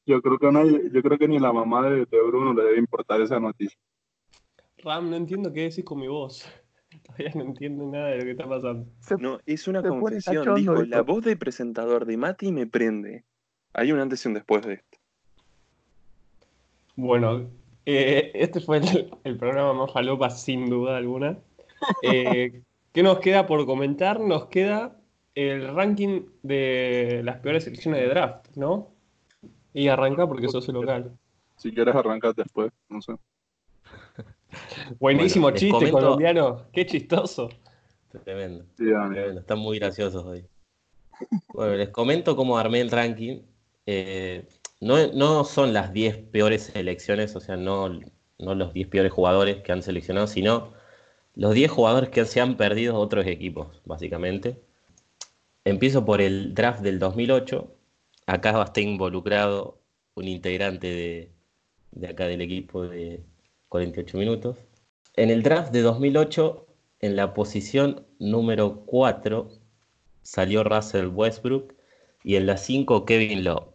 [0.05, 2.77] Yo creo que, no, yo creo que ni la mamá de, de Bruno le debe
[2.79, 3.79] importar esa noticia.
[4.83, 6.45] Ram, no entiendo qué decís con mi voz.
[7.03, 8.91] Todavía no entiendo nada de lo que está pasando.
[8.99, 10.55] Se- No, es una confesión.
[10.55, 10.83] dijo.
[10.83, 13.23] la voz de presentador de Mati me prende.
[13.73, 14.97] Hay un antes y un después de esto.
[16.95, 17.49] Bueno,
[17.85, 21.37] eh, este fue el, el programa más falopa sin duda alguna.
[22.01, 24.19] Eh, ¿Qué nos queda por comentar?
[24.19, 24.97] Nos queda
[25.35, 28.89] el ranking de las peores selecciones de draft, ¿no?
[29.73, 31.17] Y arranca porque sos el local.
[31.57, 33.13] Si quieres arrancar después, no sé.
[34.99, 37.49] Buenísimo Bueno, chiste comento- colombiano, qué chistoso.
[38.23, 38.65] Tremendo.
[38.77, 38.85] Sí.
[38.85, 40.45] Tremendo, Están muy graciosos hoy.
[41.53, 43.41] Bueno, les comento cómo armé el ranking.
[43.85, 44.47] Eh,
[44.83, 47.99] no, son las 10 peores selecciones, o sea, no,
[48.37, 50.73] los 10 peores jugadores que han seleccionado, sino
[51.35, 54.61] los 10 jugadores que se han perdido otros equipos, básicamente.
[55.65, 57.73] Empiezo por el draft del 2008.
[58.27, 59.79] Acá va a estar involucrado
[60.15, 61.31] un integrante de,
[61.91, 63.23] de acá del equipo de
[63.69, 64.57] 48 minutos.
[65.15, 66.67] En el draft de 2008,
[66.99, 69.49] en la posición número 4,
[70.21, 71.73] salió Russell Westbrook
[72.23, 73.72] y en la 5 Kevin Love.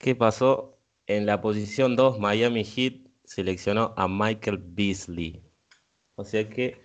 [0.00, 0.78] ¿Qué pasó?
[1.06, 2.94] En la posición 2 Miami Heat
[3.24, 5.42] seleccionó a Michael Beasley.
[6.14, 6.80] O sea que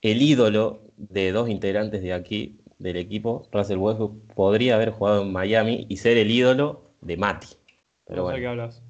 [0.00, 5.32] el ídolo de dos integrantes de aquí del equipo, Russell Westbrook, podría haber jugado en
[5.32, 7.48] Miami y ser el ídolo de Mati.
[8.06, 8.82] Pero no sé de qué bueno, hablas.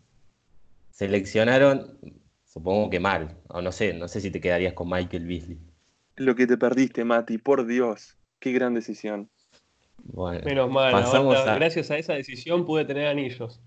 [0.91, 1.99] seleccionaron,
[2.45, 5.59] supongo que mal, o no sé, no sé si te quedarías con Michael Beasley.
[6.15, 8.17] Lo que te perdiste, Mati, por Dios.
[8.39, 9.29] Qué gran decisión.
[10.45, 10.93] Menos mal,
[11.57, 13.61] gracias a esa decisión pude tener anillos.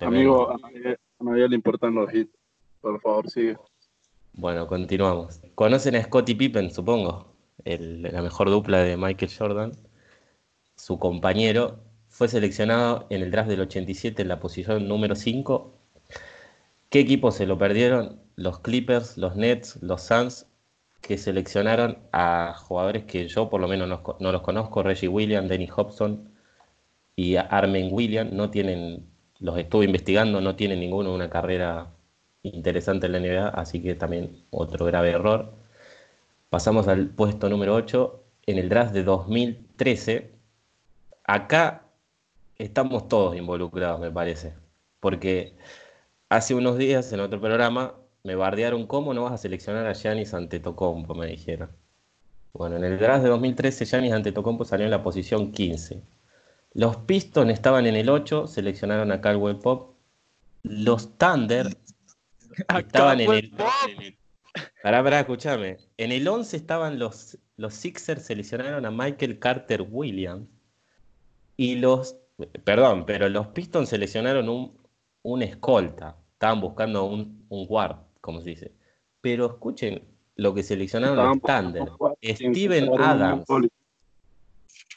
[0.00, 0.58] Amigo, a
[1.20, 2.32] nadie, le importan los hits.
[2.80, 3.56] Por favor, sigue.
[4.32, 5.40] Bueno, continuamos.
[5.54, 7.30] ¿Conocen a Scottie Pippen, supongo?
[7.64, 9.72] la mejor dupla de Michael Jordan.
[10.76, 11.78] Su compañero
[12.08, 15.74] fue seleccionado en el draft del 87 en la posición número 5.
[16.88, 18.20] ¿Qué equipos se lo perdieron?
[18.36, 20.46] Los Clippers, los Nets, los Suns
[21.00, 25.68] que seleccionaron a jugadores que yo por lo menos no, los conozco, Reggie Williams, Denny
[25.68, 26.28] Hobson
[27.16, 29.06] y Armen Williams, no tienen,
[29.40, 31.88] los estuve investigando, no tienen ninguno una carrera
[32.42, 35.52] interesante en la NBA, así que también otro grave error.
[36.50, 40.32] Pasamos al puesto número 8, en el draft de 2013.
[41.24, 41.84] Acá
[42.58, 44.54] estamos todos involucrados, me parece,
[45.00, 45.54] porque
[46.28, 50.34] hace unos días en otro programa me bardearon, ¿cómo no vas a seleccionar a Giannis
[50.34, 51.14] Antetokounmpo?
[51.14, 51.70] Me dijeron.
[52.52, 56.02] Bueno, en el draft de 2013 Giannis Antetokounmpo salió en la posición 15.
[56.74, 59.94] Los Pistons estaban en el 8, seleccionaron a Caldwell Pop.
[60.62, 61.68] Los Thunder
[62.78, 63.52] estaban en el...
[64.82, 65.78] Pará, pará, escúchame.
[65.96, 70.48] En el 11 estaban los, los Sixers, seleccionaron a Michael Carter Williams.
[71.56, 72.16] Y los...
[72.64, 74.76] Perdón, pero los Pistons seleccionaron un,
[75.22, 76.16] un escolta.
[76.32, 78.72] Estaban buscando un, un guard como se dice.
[79.20, 80.02] Pero escuchen
[80.36, 81.90] lo que seleccionaron los Thunder.
[82.22, 83.44] Steven Adams.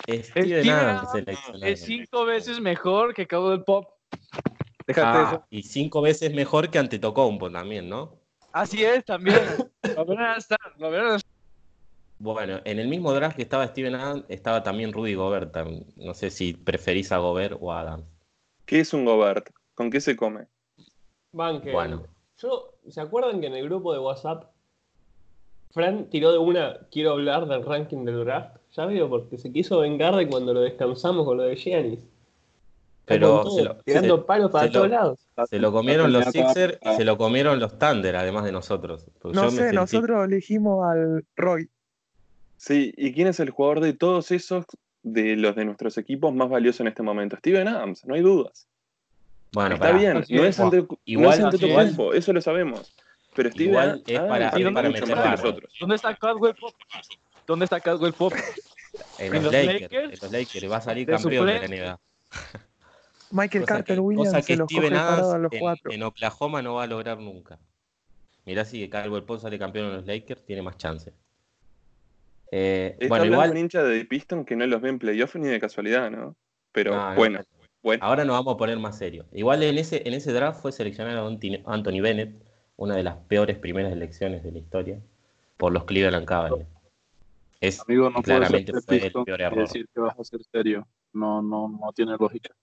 [0.08, 1.10] Steven Adams
[1.62, 3.90] Es cinco veces mejor que Cabo del Pop.
[4.88, 5.46] Déjate ah, eso.
[5.50, 8.18] Y cinco veces mejor que Antetokounmpo también, ¿no?
[8.52, 9.40] Así es, también.
[9.96, 11.20] lo verán estar, lo verán
[12.20, 15.56] Bueno, en el mismo draft que estaba Steven Adams, estaba también Rudy Gobert.
[15.96, 18.06] No sé si preferís a Gobert o a Adams.
[18.66, 19.50] ¿Qué es un Gobert?
[19.74, 20.48] ¿Con qué se come?
[21.32, 21.72] Banque.
[21.72, 22.06] Bueno.
[22.38, 24.52] Yo, ¿se acuerdan que en el grupo de WhatsApp
[25.72, 28.58] Fran tiró de una, quiero hablar del ranking del draft?
[28.74, 32.00] Ya veo, porque se quiso vengar de cuando lo descansamos con lo de Giannis.
[33.06, 35.28] Pero se lo, tirando palos para todos lados.
[35.50, 39.08] Se lo comieron los Sixers y se lo comieron los Thunder, además de nosotros.
[39.24, 41.70] No sé, nosotros elegimos al Roy.
[42.56, 44.66] Sí, ¿y quién es el jugador de todos esos
[45.02, 47.36] de los de nuestros equipos más valioso en este momento?
[47.36, 48.70] Steven Adams, no hay dudas.
[49.54, 52.94] Bueno, está bien, no es ante, igual, no es eso lo sabemos.
[53.36, 55.74] Pero Steve igual es para, es para meter nosotros.
[55.80, 56.76] ¿Dónde está Caldwell Pop?
[57.48, 58.34] ¿Dónde está Caldwell Pop?
[59.18, 62.00] En, los, Lakers, En los Lakers va a salir campeón de la NBA.
[63.32, 65.92] Michael Carter Williams cosa que se los Steven a los cuatro.
[65.92, 67.58] En, Oklahoma no va a lograr nunca.
[68.46, 71.14] Mirá si Caldwell Pop sale campeón en los Lakers, tiene más chances.
[72.52, 75.60] Eh, bueno, igual un hincha de Piston que no los ve en playoff ni de
[75.60, 76.36] casualidad, ¿no?
[76.72, 77.40] Pero bueno.
[78.00, 79.26] Ahora nos vamos a poner más serios.
[79.34, 82.34] Igual en ese, en ese draft fue seleccionado Anthony Bennett,
[82.78, 85.00] una de las peores primeras elecciones de la historia,
[85.58, 86.70] por los Cleveland Cavaliers.
[87.60, 89.60] Es Amigo, no claramente fue el peor error.
[89.60, 90.88] decir que vas a ser serio.
[91.14, 92.54] No, no, no tiene lógica.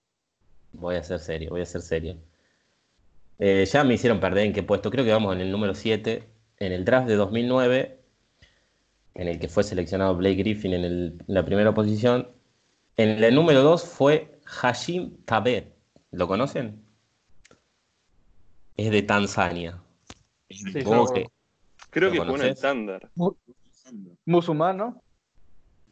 [0.72, 2.16] Voy a ser serio, voy a ser serio.
[3.38, 4.90] Eh, ya me hicieron perder en qué puesto.
[4.90, 6.24] Creo que vamos en el número 7.
[6.58, 7.98] En el draft de 2009,
[9.14, 12.28] en el que fue seleccionado Blake Griffin en, en la primera posición.
[12.98, 15.72] En el número 2 fue Hashim Tabet.
[16.11, 16.84] ¿Lo conocen?
[18.76, 19.80] Es de Tanzania.
[20.48, 20.84] Que,
[21.90, 23.09] Creo que fue un estándar.
[24.24, 24.96] Musulmán,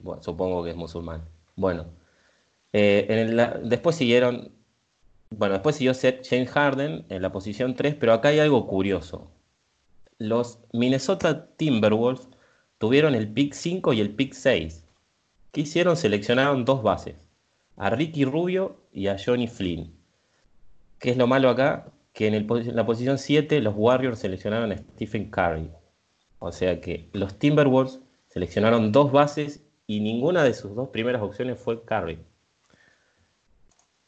[0.00, 1.24] Bueno, supongo que es musulmán.
[1.56, 1.86] Bueno,
[2.72, 4.52] eh, después siguieron.
[5.30, 9.30] Bueno, después siguió James Harden en la posición 3, pero acá hay algo curioso.
[10.18, 12.28] Los Minnesota Timberwolves
[12.78, 14.84] tuvieron el pick 5 y el pick 6.
[15.52, 15.96] ¿Qué hicieron?
[15.96, 17.27] Seleccionaron dos bases
[17.78, 19.94] a Ricky Rubio y a Johnny Flynn.
[20.98, 21.92] ¿Qué es lo malo acá?
[22.12, 25.70] Que en, la posición 7 los Warriors seleccionaron a Stephen Curry.
[26.40, 31.58] O sea que los Timberwolves seleccionaron dos bases y ninguna de sus dos primeras opciones
[31.58, 32.18] fue Curry.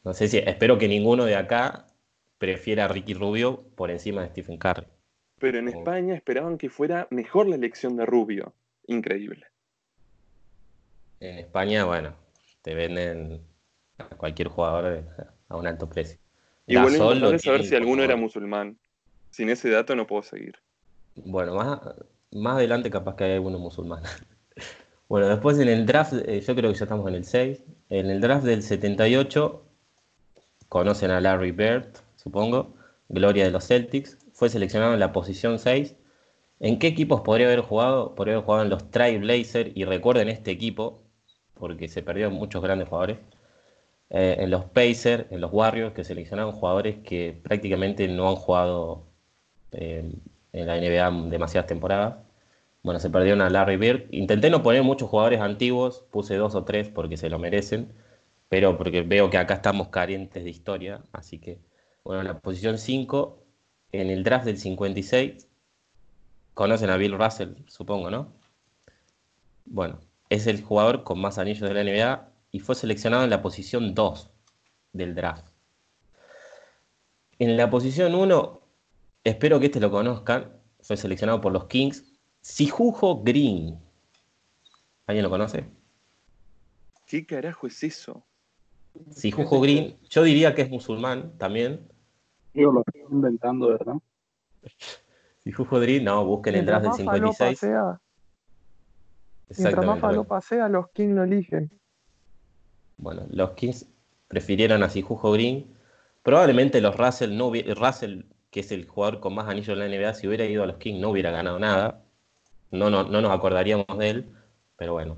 [0.03, 1.87] No sé si, espero que ninguno de acá
[2.37, 4.87] prefiera a Ricky Rubio por encima de Stephen Curry.
[5.39, 8.53] Pero en España esperaban que fuera mejor la elección de Rubio.
[8.87, 9.45] Increíble.
[11.19, 12.15] En España, bueno,
[12.63, 13.41] te venden
[14.17, 15.05] cualquier jugador
[15.49, 16.17] a un alto precio.
[16.67, 18.77] Y bueno, saber si alguno era musulmán.
[19.29, 20.55] Sin ese dato no puedo seguir.
[21.15, 21.79] Bueno, más,
[22.31, 24.03] más adelante capaz que hay alguno musulmán.
[25.09, 27.63] bueno, después en el draft, eh, yo creo que ya estamos en el 6.
[27.89, 29.65] En el draft del 78
[30.69, 32.73] conocen a Larry Bird, supongo,
[33.09, 34.17] gloria de los Celtics.
[34.33, 35.95] Fue seleccionado en la posición 6.
[36.59, 38.15] ¿En qué equipos podría haber jugado?
[38.15, 41.03] Podría haber jugado en los Trailblazers y recuerden este equipo,
[41.55, 43.17] porque se perdieron muchos grandes jugadores.
[44.13, 49.05] Eh, en los Pacers, en los Warriors, que seleccionaron jugadores que prácticamente no han jugado
[49.71, 50.11] eh,
[50.53, 52.17] en la NBA demasiadas temporadas.
[52.83, 54.07] Bueno, se perdieron a Larry Bird.
[54.11, 57.93] Intenté no poner muchos jugadores antiguos, puse dos o tres porque se lo merecen,
[58.49, 61.59] pero porque veo que acá estamos carentes de historia, así que,
[62.03, 63.39] bueno, en la posición 5,
[63.93, 65.47] en el draft del 56,
[66.53, 68.33] conocen a Bill Russell, supongo, ¿no?
[69.65, 69.99] Bueno,
[70.29, 73.95] es el jugador con más anillos de la NBA y fue seleccionado en la posición
[73.95, 74.31] 2
[74.93, 75.47] del draft.
[77.39, 78.61] En la posición 1,
[79.23, 82.03] espero que este lo conozcan, fue seleccionado por los Kings
[82.41, 83.79] Sijujo Green.
[85.07, 85.65] ¿Alguien lo conoce?
[87.05, 88.23] ¿Qué carajo es eso?
[89.11, 91.87] Sijujo Green, yo diría que es musulmán también.
[92.53, 93.95] Yo lo estoy inventando, ¿verdad?
[95.43, 97.61] Sijujo Green, no, busquen el draft del 56.
[99.57, 101.80] Mientras más falopa sea, los Kings lo eligen.
[103.01, 103.85] Bueno, los Kings
[104.29, 105.67] prefirieron a Sijujo Green.
[106.23, 108.21] Probablemente los Russell, no Russell,
[108.51, 110.77] que es el jugador con más anillos en la NBA, si hubiera ido a los
[110.77, 112.01] Kings no hubiera ganado nada
[112.71, 114.35] no, no, nos acordaríamos de él,
[114.77, 115.17] pero bueno,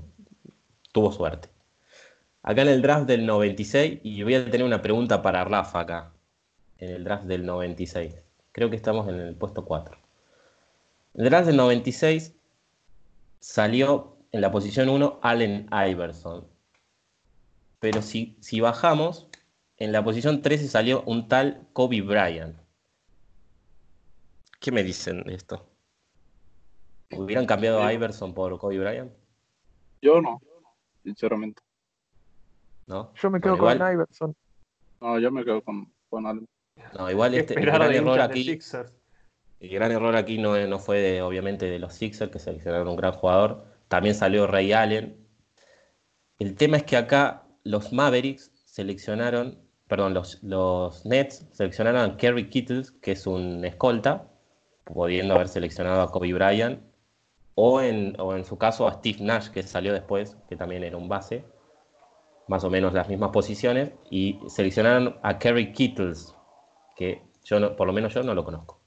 [0.92, 1.48] tuvo suerte.
[2.42, 6.12] Acá en el draft del 96, y voy a tener una pregunta para Rafa acá,
[6.78, 8.16] en el draft del 96.
[8.52, 9.96] Creo que estamos en el puesto 4.
[11.14, 12.34] En el draft del 96
[13.40, 16.44] salió en la posición 1 Allen Iverson.
[17.84, 19.28] Pero si, si bajamos,
[19.76, 22.56] en la posición 13 salió un tal Kobe Bryant.
[24.58, 25.68] ¿Qué me dicen de esto?
[27.10, 29.12] ¿Hubieran cambiado a Iverson por Kobe Bryant?
[30.00, 30.40] Yo no,
[31.02, 31.60] sinceramente.
[32.86, 33.12] ¿No?
[33.16, 34.34] Yo me quedo con Iverson.
[35.02, 36.48] No, yo me quedo con, con Allen.
[36.98, 38.58] No, igual este, el gran error aquí.
[39.60, 43.12] El gran error aquí no, no fue obviamente de los Sixers, que seleccionaron un gran
[43.12, 43.66] jugador.
[43.88, 45.22] También salió Ray Allen.
[46.38, 49.58] El tema es que acá los Mavericks seleccionaron,
[49.88, 54.28] perdón, los, Nets seleccionaron a Kerry Kittles, que es un escolta,
[54.84, 56.80] pudiendo haber seleccionado a Kobe Bryant
[57.56, 61.44] o en, su caso a Steve Nash, que salió después, que también era un base,
[62.48, 66.34] más o menos las mismas posiciones, y seleccionaron a Kerry Kittles,
[66.96, 68.80] que yo por lo menos yo no lo conozco.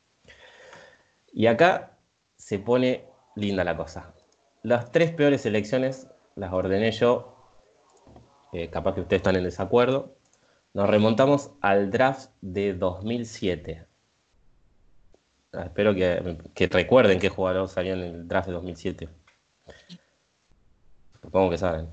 [1.31, 1.97] Y acá
[2.35, 3.05] se pone
[3.35, 4.13] linda la cosa.
[4.63, 7.36] Las tres peores selecciones las ordené yo,
[8.57, 10.15] eh, capaz que ustedes están en desacuerdo.
[10.73, 13.85] Nos remontamos al draft de 2007.
[15.53, 19.09] Ah, espero que, recuerden qué jugador salió en el draft de 2007.
[21.21, 21.87] Supongo que saben.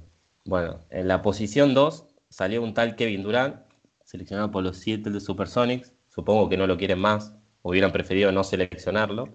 [0.45, 3.57] Bueno, en la posición 2 salió un tal Kevin Durant,
[4.05, 5.93] seleccionado por los Seattle Supersonics.
[6.09, 7.35] Supongo que no lo quieren más.
[7.63, 9.29] Hubieran preferido no seleccionarlo.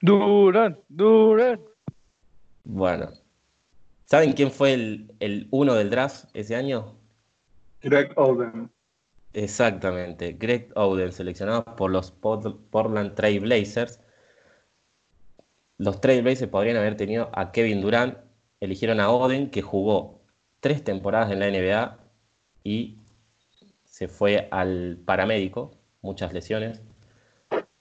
[0.00, 1.60] Durant, Durant.
[2.64, 3.10] Bueno.
[4.08, 6.96] ¿Saben quién fue el, el uno del draft ese año?
[7.82, 8.70] Greg Oden.
[9.34, 14.00] Exactamente, Greg Oden, seleccionado por los Portland Trail Blazers.
[15.76, 18.16] Los Trail Blazers podrían haber tenido a Kevin Durant,
[18.60, 20.22] eligieron a Oden, que jugó
[20.60, 21.98] tres temporadas en la NBA
[22.64, 22.96] y
[23.84, 26.80] se fue al paramédico, muchas lesiones.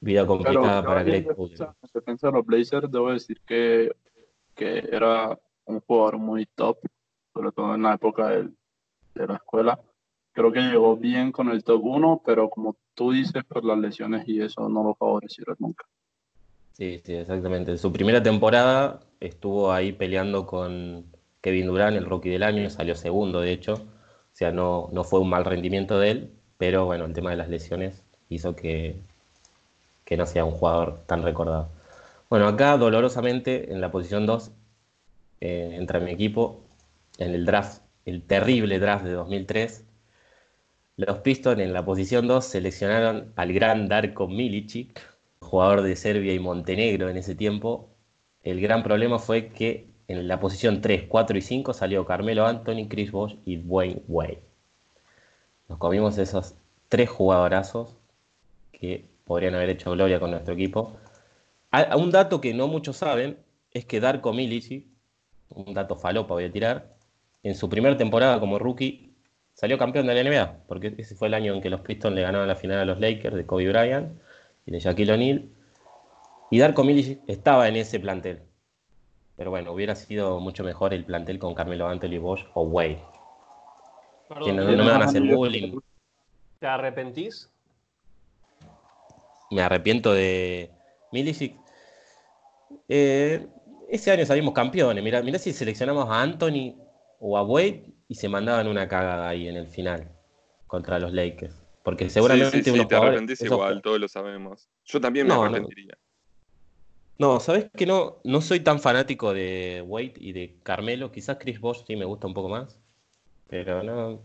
[0.02, 1.70] Vida complicada para Greg Oden.
[1.90, 3.96] Se piensa en los Blazers, debo decir que,
[4.56, 6.78] que era un jugador muy top,
[7.34, 8.48] sobre todo en la época de
[9.14, 9.80] la escuela
[10.38, 14.28] creo que llegó bien con el top 1, pero como tú dices, por las lesiones
[14.28, 15.84] y eso no lo favorecieron nunca.
[16.74, 17.72] Sí, sí, exactamente.
[17.72, 21.06] En su primera temporada estuvo ahí peleando con
[21.42, 23.74] Kevin Durant, el rookie del año, salió segundo, de hecho.
[23.74, 27.38] O sea, no, no fue un mal rendimiento de él, pero bueno, el tema de
[27.38, 28.96] las lesiones hizo que,
[30.06, 31.70] que no sea un jugador tan recordado.
[32.30, 34.52] Bueno, acá dolorosamente en la posición 2
[35.42, 36.64] eh, entra mi equipo
[37.18, 39.88] en el draft, el terrible draft de 2003,
[40.98, 45.00] los Pistons en la posición 2 seleccionaron al gran Darko Milicic,
[45.40, 47.88] jugador de Serbia y Montenegro en ese tiempo.
[48.44, 52.88] El gran problema fue que en la posición 3, 4 y 5 salió Carmelo Anthony,
[52.90, 54.42] Chris Bosh y Dwayne Wade.
[55.70, 56.56] Nos comimos esos
[56.90, 57.96] tres jugadorazos
[58.72, 60.98] que podrían haber hecho gloria con nuestro equipo.
[61.96, 63.38] Un dato que no muchos saben
[63.72, 64.88] es que Darko Milicic,
[65.66, 66.96] un dato falopa voy a tirar,
[67.44, 69.16] en su primera temporada como rookie
[69.54, 72.22] salió campeón de la NBA, porque ese fue el año en que los Pistons le
[72.22, 74.20] ganaron la final a los Lakers de Kobe Bryant
[74.66, 75.50] y de Shaquille O'Neal.
[76.52, 78.44] Y Darko Milicic estaba en ese plantel.
[79.36, 83.02] Pero bueno, hubiera sido mucho mejor el plantel con Carmelo Anthony, Bosch o Wade.
[84.44, 85.80] que no, me van a hacer bullying.
[86.60, 87.52] ¿Te arrepentís?
[89.52, 90.72] Me arrepiento de
[91.12, 91.56] Milicic.
[92.90, 93.48] Eh,
[93.90, 95.04] ese año salimos campeones.
[95.04, 96.76] Mira, mira si seleccionamos a Anthony
[97.20, 100.12] o a Wade y se mandaban una cagada ahí en el final
[100.68, 101.56] contra los Lakers.
[101.84, 104.68] Porque seguramente sí, sí, sí, te arrepentís igual, todos lo sabemos.
[104.86, 105.98] Yo también me arrepentiría.
[107.18, 111.12] No, sabes que no, no soy tan fanático de Wade y de Carmelo.
[111.12, 112.80] Quizás Chris Bosh sí me gusta un poco más.
[113.48, 114.22] Pero no.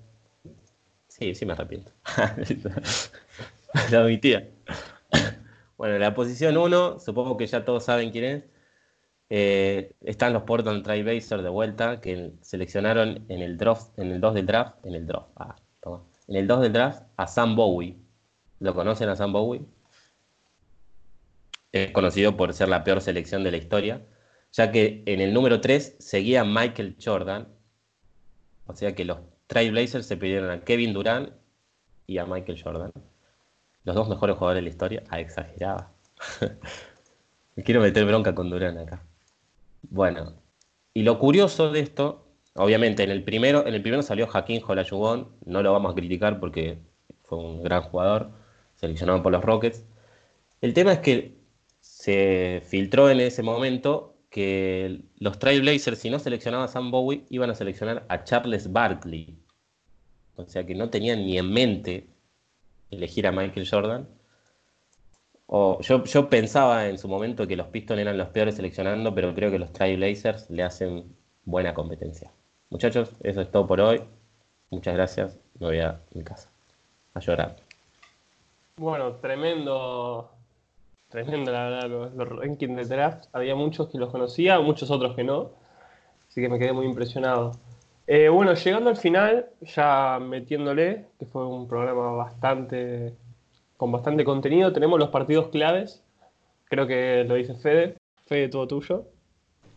[1.08, 1.90] Sí, sí me arrepiento.
[3.90, 4.50] la tía.
[5.78, 8.44] Bueno, la posición 1, supongo que ya todos saben quién es.
[9.34, 14.34] Eh, están los Portland Trailblazers de vuelta, que seleccionaron en el, draft, en el 2
[14.34, 15.56] del draft, en el draft, ah,
[16.28, 17.96] en el 2 del draft a Sam Bowie.
[18.60, 19.62] ¿Lo conocen a Sam Bowie?
[21.72, 24.02] Es conocido por ser la peor selección de la historia,
[24.52, 27.48] ya que en el número 3 seguía Michael Jordan.
[28.66, 29.16] O sea que los
[29.46, 31.32] Trailblazers se pidieron a Kevin Durant
[32.06, 32.92] y a Michael Jordan.
[33.84, 35.02] Los dos mejores jugadores de la historia.
[35.08, 35.90] Ah, exageraba.
[37.56, 39.02] Me quiero meter bronca con Durant acá.
[39.93, 40.32] Bueno,
[40.95, 45.28] y lo curioso de esto, obviamente en el primero, en el primero salió Joaquín Olajuwon,
[45.45, 46.78] no lo vamos a criticar porque
[47.24, 48.30] fue un gran jugador,
[48.76, 49.84] seleccionado por los Rockets.
[50.62, 51.36] El tema es que
[51.80, 57.51] se filtró en ese momento que los Trailblazers, si no seleccionaban a Sam Bowie, iban
[57.51, 59.36] a seleccionar a Charles Barkley.
[60.36, 62.07] O sea que no tenían ni en mente
[62.90, 64.09] elegir a Michael Jordan
[65.49, 69.59] yo, pensaba en su momento que los Pistons eran los peores seleccionando, pero creo que
[69.59, 71.14] los Trailblazers le hacen
[71.45, 72.32] buena competencia.
[72.70, 74.03] Muchachos, eso es todo por hoy.
[74.70, 75.38] Muchas gracias.
[75.59, 76.51] Me voy a mi casa
[77.14, 77.57] a llorar.
[78.76, 80.30] Bueno, tremendo,
[81.09, 83.26] tremendo la verdad, los, rankings de draft.
[83.32, 85.51] Había muchos que los conocía, muchos otros que no.
[86.28, 87.53] Así que me quedé muy impresionado.
[88.07, 93.14] Eh, bueno, llegando al final, ya metiéndole, que fue un programa bastante
[93.82, 94.72] con bastante contenido.
[94.72, 96.04] Tenemos los partidos claves.
[96.66, 97.96] Creo que lo dice Fede.
[98.26, 99.08] Fede, todo tuyo.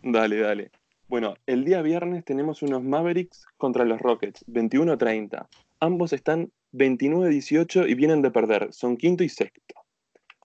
[0.00, 0.70] Dale, dale.
[1.08, 5.48] Bueno, el día viernes tenemos unos Mavericks contra los Rockets, 21-30.
[5.80, 9.74] Ambos están 29-18 y vienen de perder, son quinto y sexto.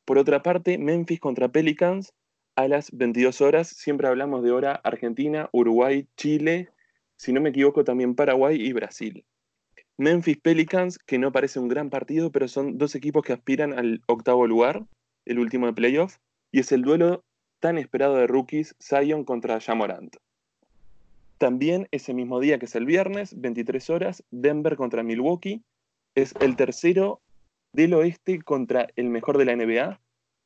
[0.05, 2.16] Por otra parte, Memphis contra Pelicans
[2.55, 3.68] a las 22 horas.
[3.68, 6.70] Siempre hablamos de hora Argentina, Uruguay, Chile,
[7.16, 9.24] si no me equivoco también Paraguay y Brasil.
[10.02, 14.02] Memphis Pelicans, que no parece un gran partido, pero son dos equipos que aspiran al
[14.08, 14.84] octavo lugar,
[15.26, 16.18] el último de playoff,
[16.52, 17.24] y es el duelo
[17.60, 20.16] tan esperado de rookies Zion contra Jamorant.
[21.38, 25.62] También ese mismo día que es el viernes, 23 horas, Denver contra Milwaukee,
[26.16, 27.22] es el tercero
[27.72, 30.02] del oeste contra el mejor de la NBA.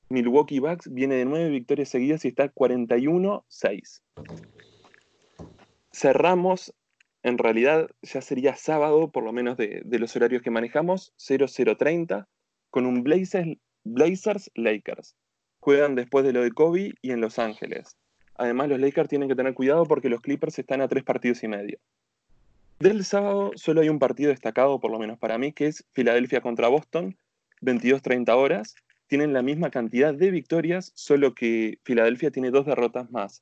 [0.10, 4.02] Milwaukee Bucks viene de nueve victorias seguidas y está 41-6.
[5.94, 6.74] Cerramos
[7.26, 12.28] en realidad ya sería sábado, por lo menos de, los horarios que manejamos, 0030,
[12.70, 15.16] con un Blazers, Blazers Lakers.
[15.60, 17.98] Juegan después de lo de Kobe y en Los Ángeles.
[18.36, 21.48] Además, los Lakers tienen que tener cuidado porque los Clippers están a tres partidos y
[21.48, 21.80] medio.
[22.78, 26.42] Del sábado solo hay un partido destacado, por lo menos para mí, que es Filadelfia
[26.42, 27.18] contra Boston,
[27.62, 28.76] 22-30 horas.
[29.08, 33.42] Tienen la misma cantidad de victorias, solo que Filadelfia tiene dos derrotas más.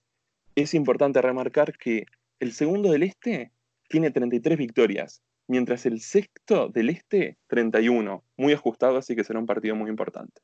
[0.55, 2.05] Es importante remarcar que
[2.39, 3.51] el segundo del este
[3.93, 8.23] tiene 33 victorias, mientras el sexto del este, 31.
[8.37, 10.41] Muy ajustado, así que será un partido muy importante.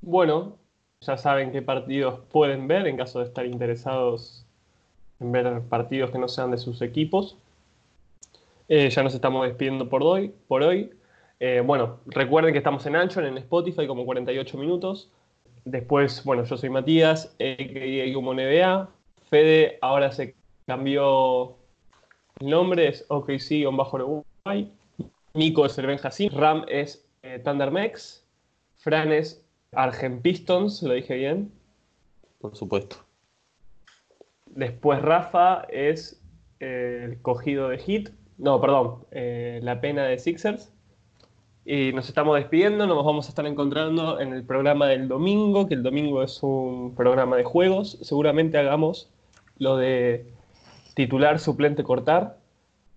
[0.00, 0.58] Bueno,
[1.00, 4.46] ya saben qué partidos pueden ver en caso de estar interesados
[5.18, 7.36] en ver partidos que no sean de sus equipos.
[8.68, 10.32] Eh, ya nos estamos despidiendo por hoy.
[10.46, 10.92] Por hoy.
[11.40, 15.10] Eh, bueno, recuerden que estamos en Anchor, en Spotify, como 48 minutos.
[15.64, 18.88] Después, bueno, yo soy Matías, eh, como NBA.
[19.28, 21.56] Fede ahora se cambió
[22.42, 24.68] el nombre es OKC-Uruguay.
[25.34, 26.30] Nico es el.
[26.32, 28.26] Ram es eh, Thundermex.
[28.78, 31.52] Fran es Argent Pistons, lo dije bien.
[32.40, 32.96] Por supuesto.
[34.46, 36.20] Después Rafa es
[36.58, 38.10] eh, el cogido de Hit.
[38.38, 40.72] No, perdón, eh, la pena de Sixers.
[41.64, 45.74] Y nos estamos despidiendo, nos vamos a estar encontrando en el programa del domingo, que
[45.74, 47.98] el domingo es un programa de juegos.
[48.02, 49.12] Seguramente hagamos
[49.58, 50.31] lo de
[50.94, 52.38] titular, suplente, cortar.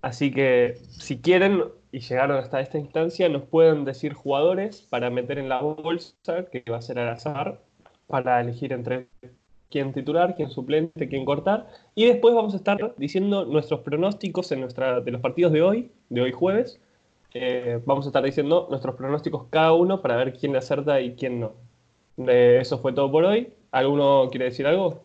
[0.01, 5.39] Así que si quieren y llegaron hasta esta instancia, nos pueden decir jugadores para meter
[5.39, 7.61] en la bolsa, que va a ser al azar,
[8.07, 9.07] para elegir entre
[9.69, 11.67] quién titular, quién suplente, quién cortar.
[11.95, 15.91] Y después vamos a estar diciendo nuestros pronósticos en nuestra, de los partidos de hoy,
[16.09, 16.79] de hoy jueves.
[17.33, 21.15] Eh, vamos a estar diciendo nuestros pronósticos cada uno para ver quién le acerta y
[21.15, 21.53] quién no.
[22.27, 23.53] Eh, eso fue todo por hoy.
[23.71, 25.03] ¿Alguno quiere decir algo?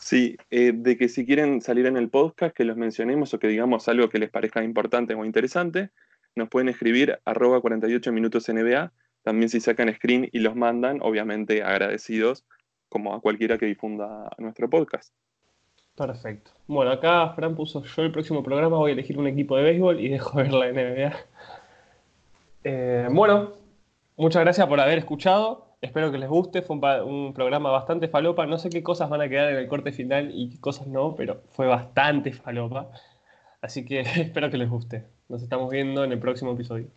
[0.00, 3.48] Sí, eh, de que si quieren salir en el podcast, que los mencionemos o que
[3.48, 5.90] digamos algo que les parezca importante o interesante,
[6.34, 8.92] nos pueden escribir arroba 48 minutos NBA.
[9.22, 12.46] También si sacan screen y los mandan, obviamente agradecidos,
[12.88, 15.12] como a cualquiera que difunda nuestro podcast.
[15.94, 16.52] Perfecto.
[16.66, 20.00] Bueno, acá Fran puso yo el próximo programa, voy a elegir un equipo de béisbol
[20.00, 21.14] y dejo ver la NBA.
[22.64, 23.52] Eh, bueno,
[24.16, 25.69] muchas gracias por haber escuchado.
[25.80, 26.62] Espero que les guste.
[26.62, 28.46] Fue un, programa bastante falopa.
[28.46, 31.14] No sé qué cosas van a quedar en el corte final y qué cosas no,
[31.14, 32.90] pero fue bastante falopa.
[33.62, 35.06] Así que espero que les guste.
[35.28, 36.88] Nos estamos viendo en el próximo episodio.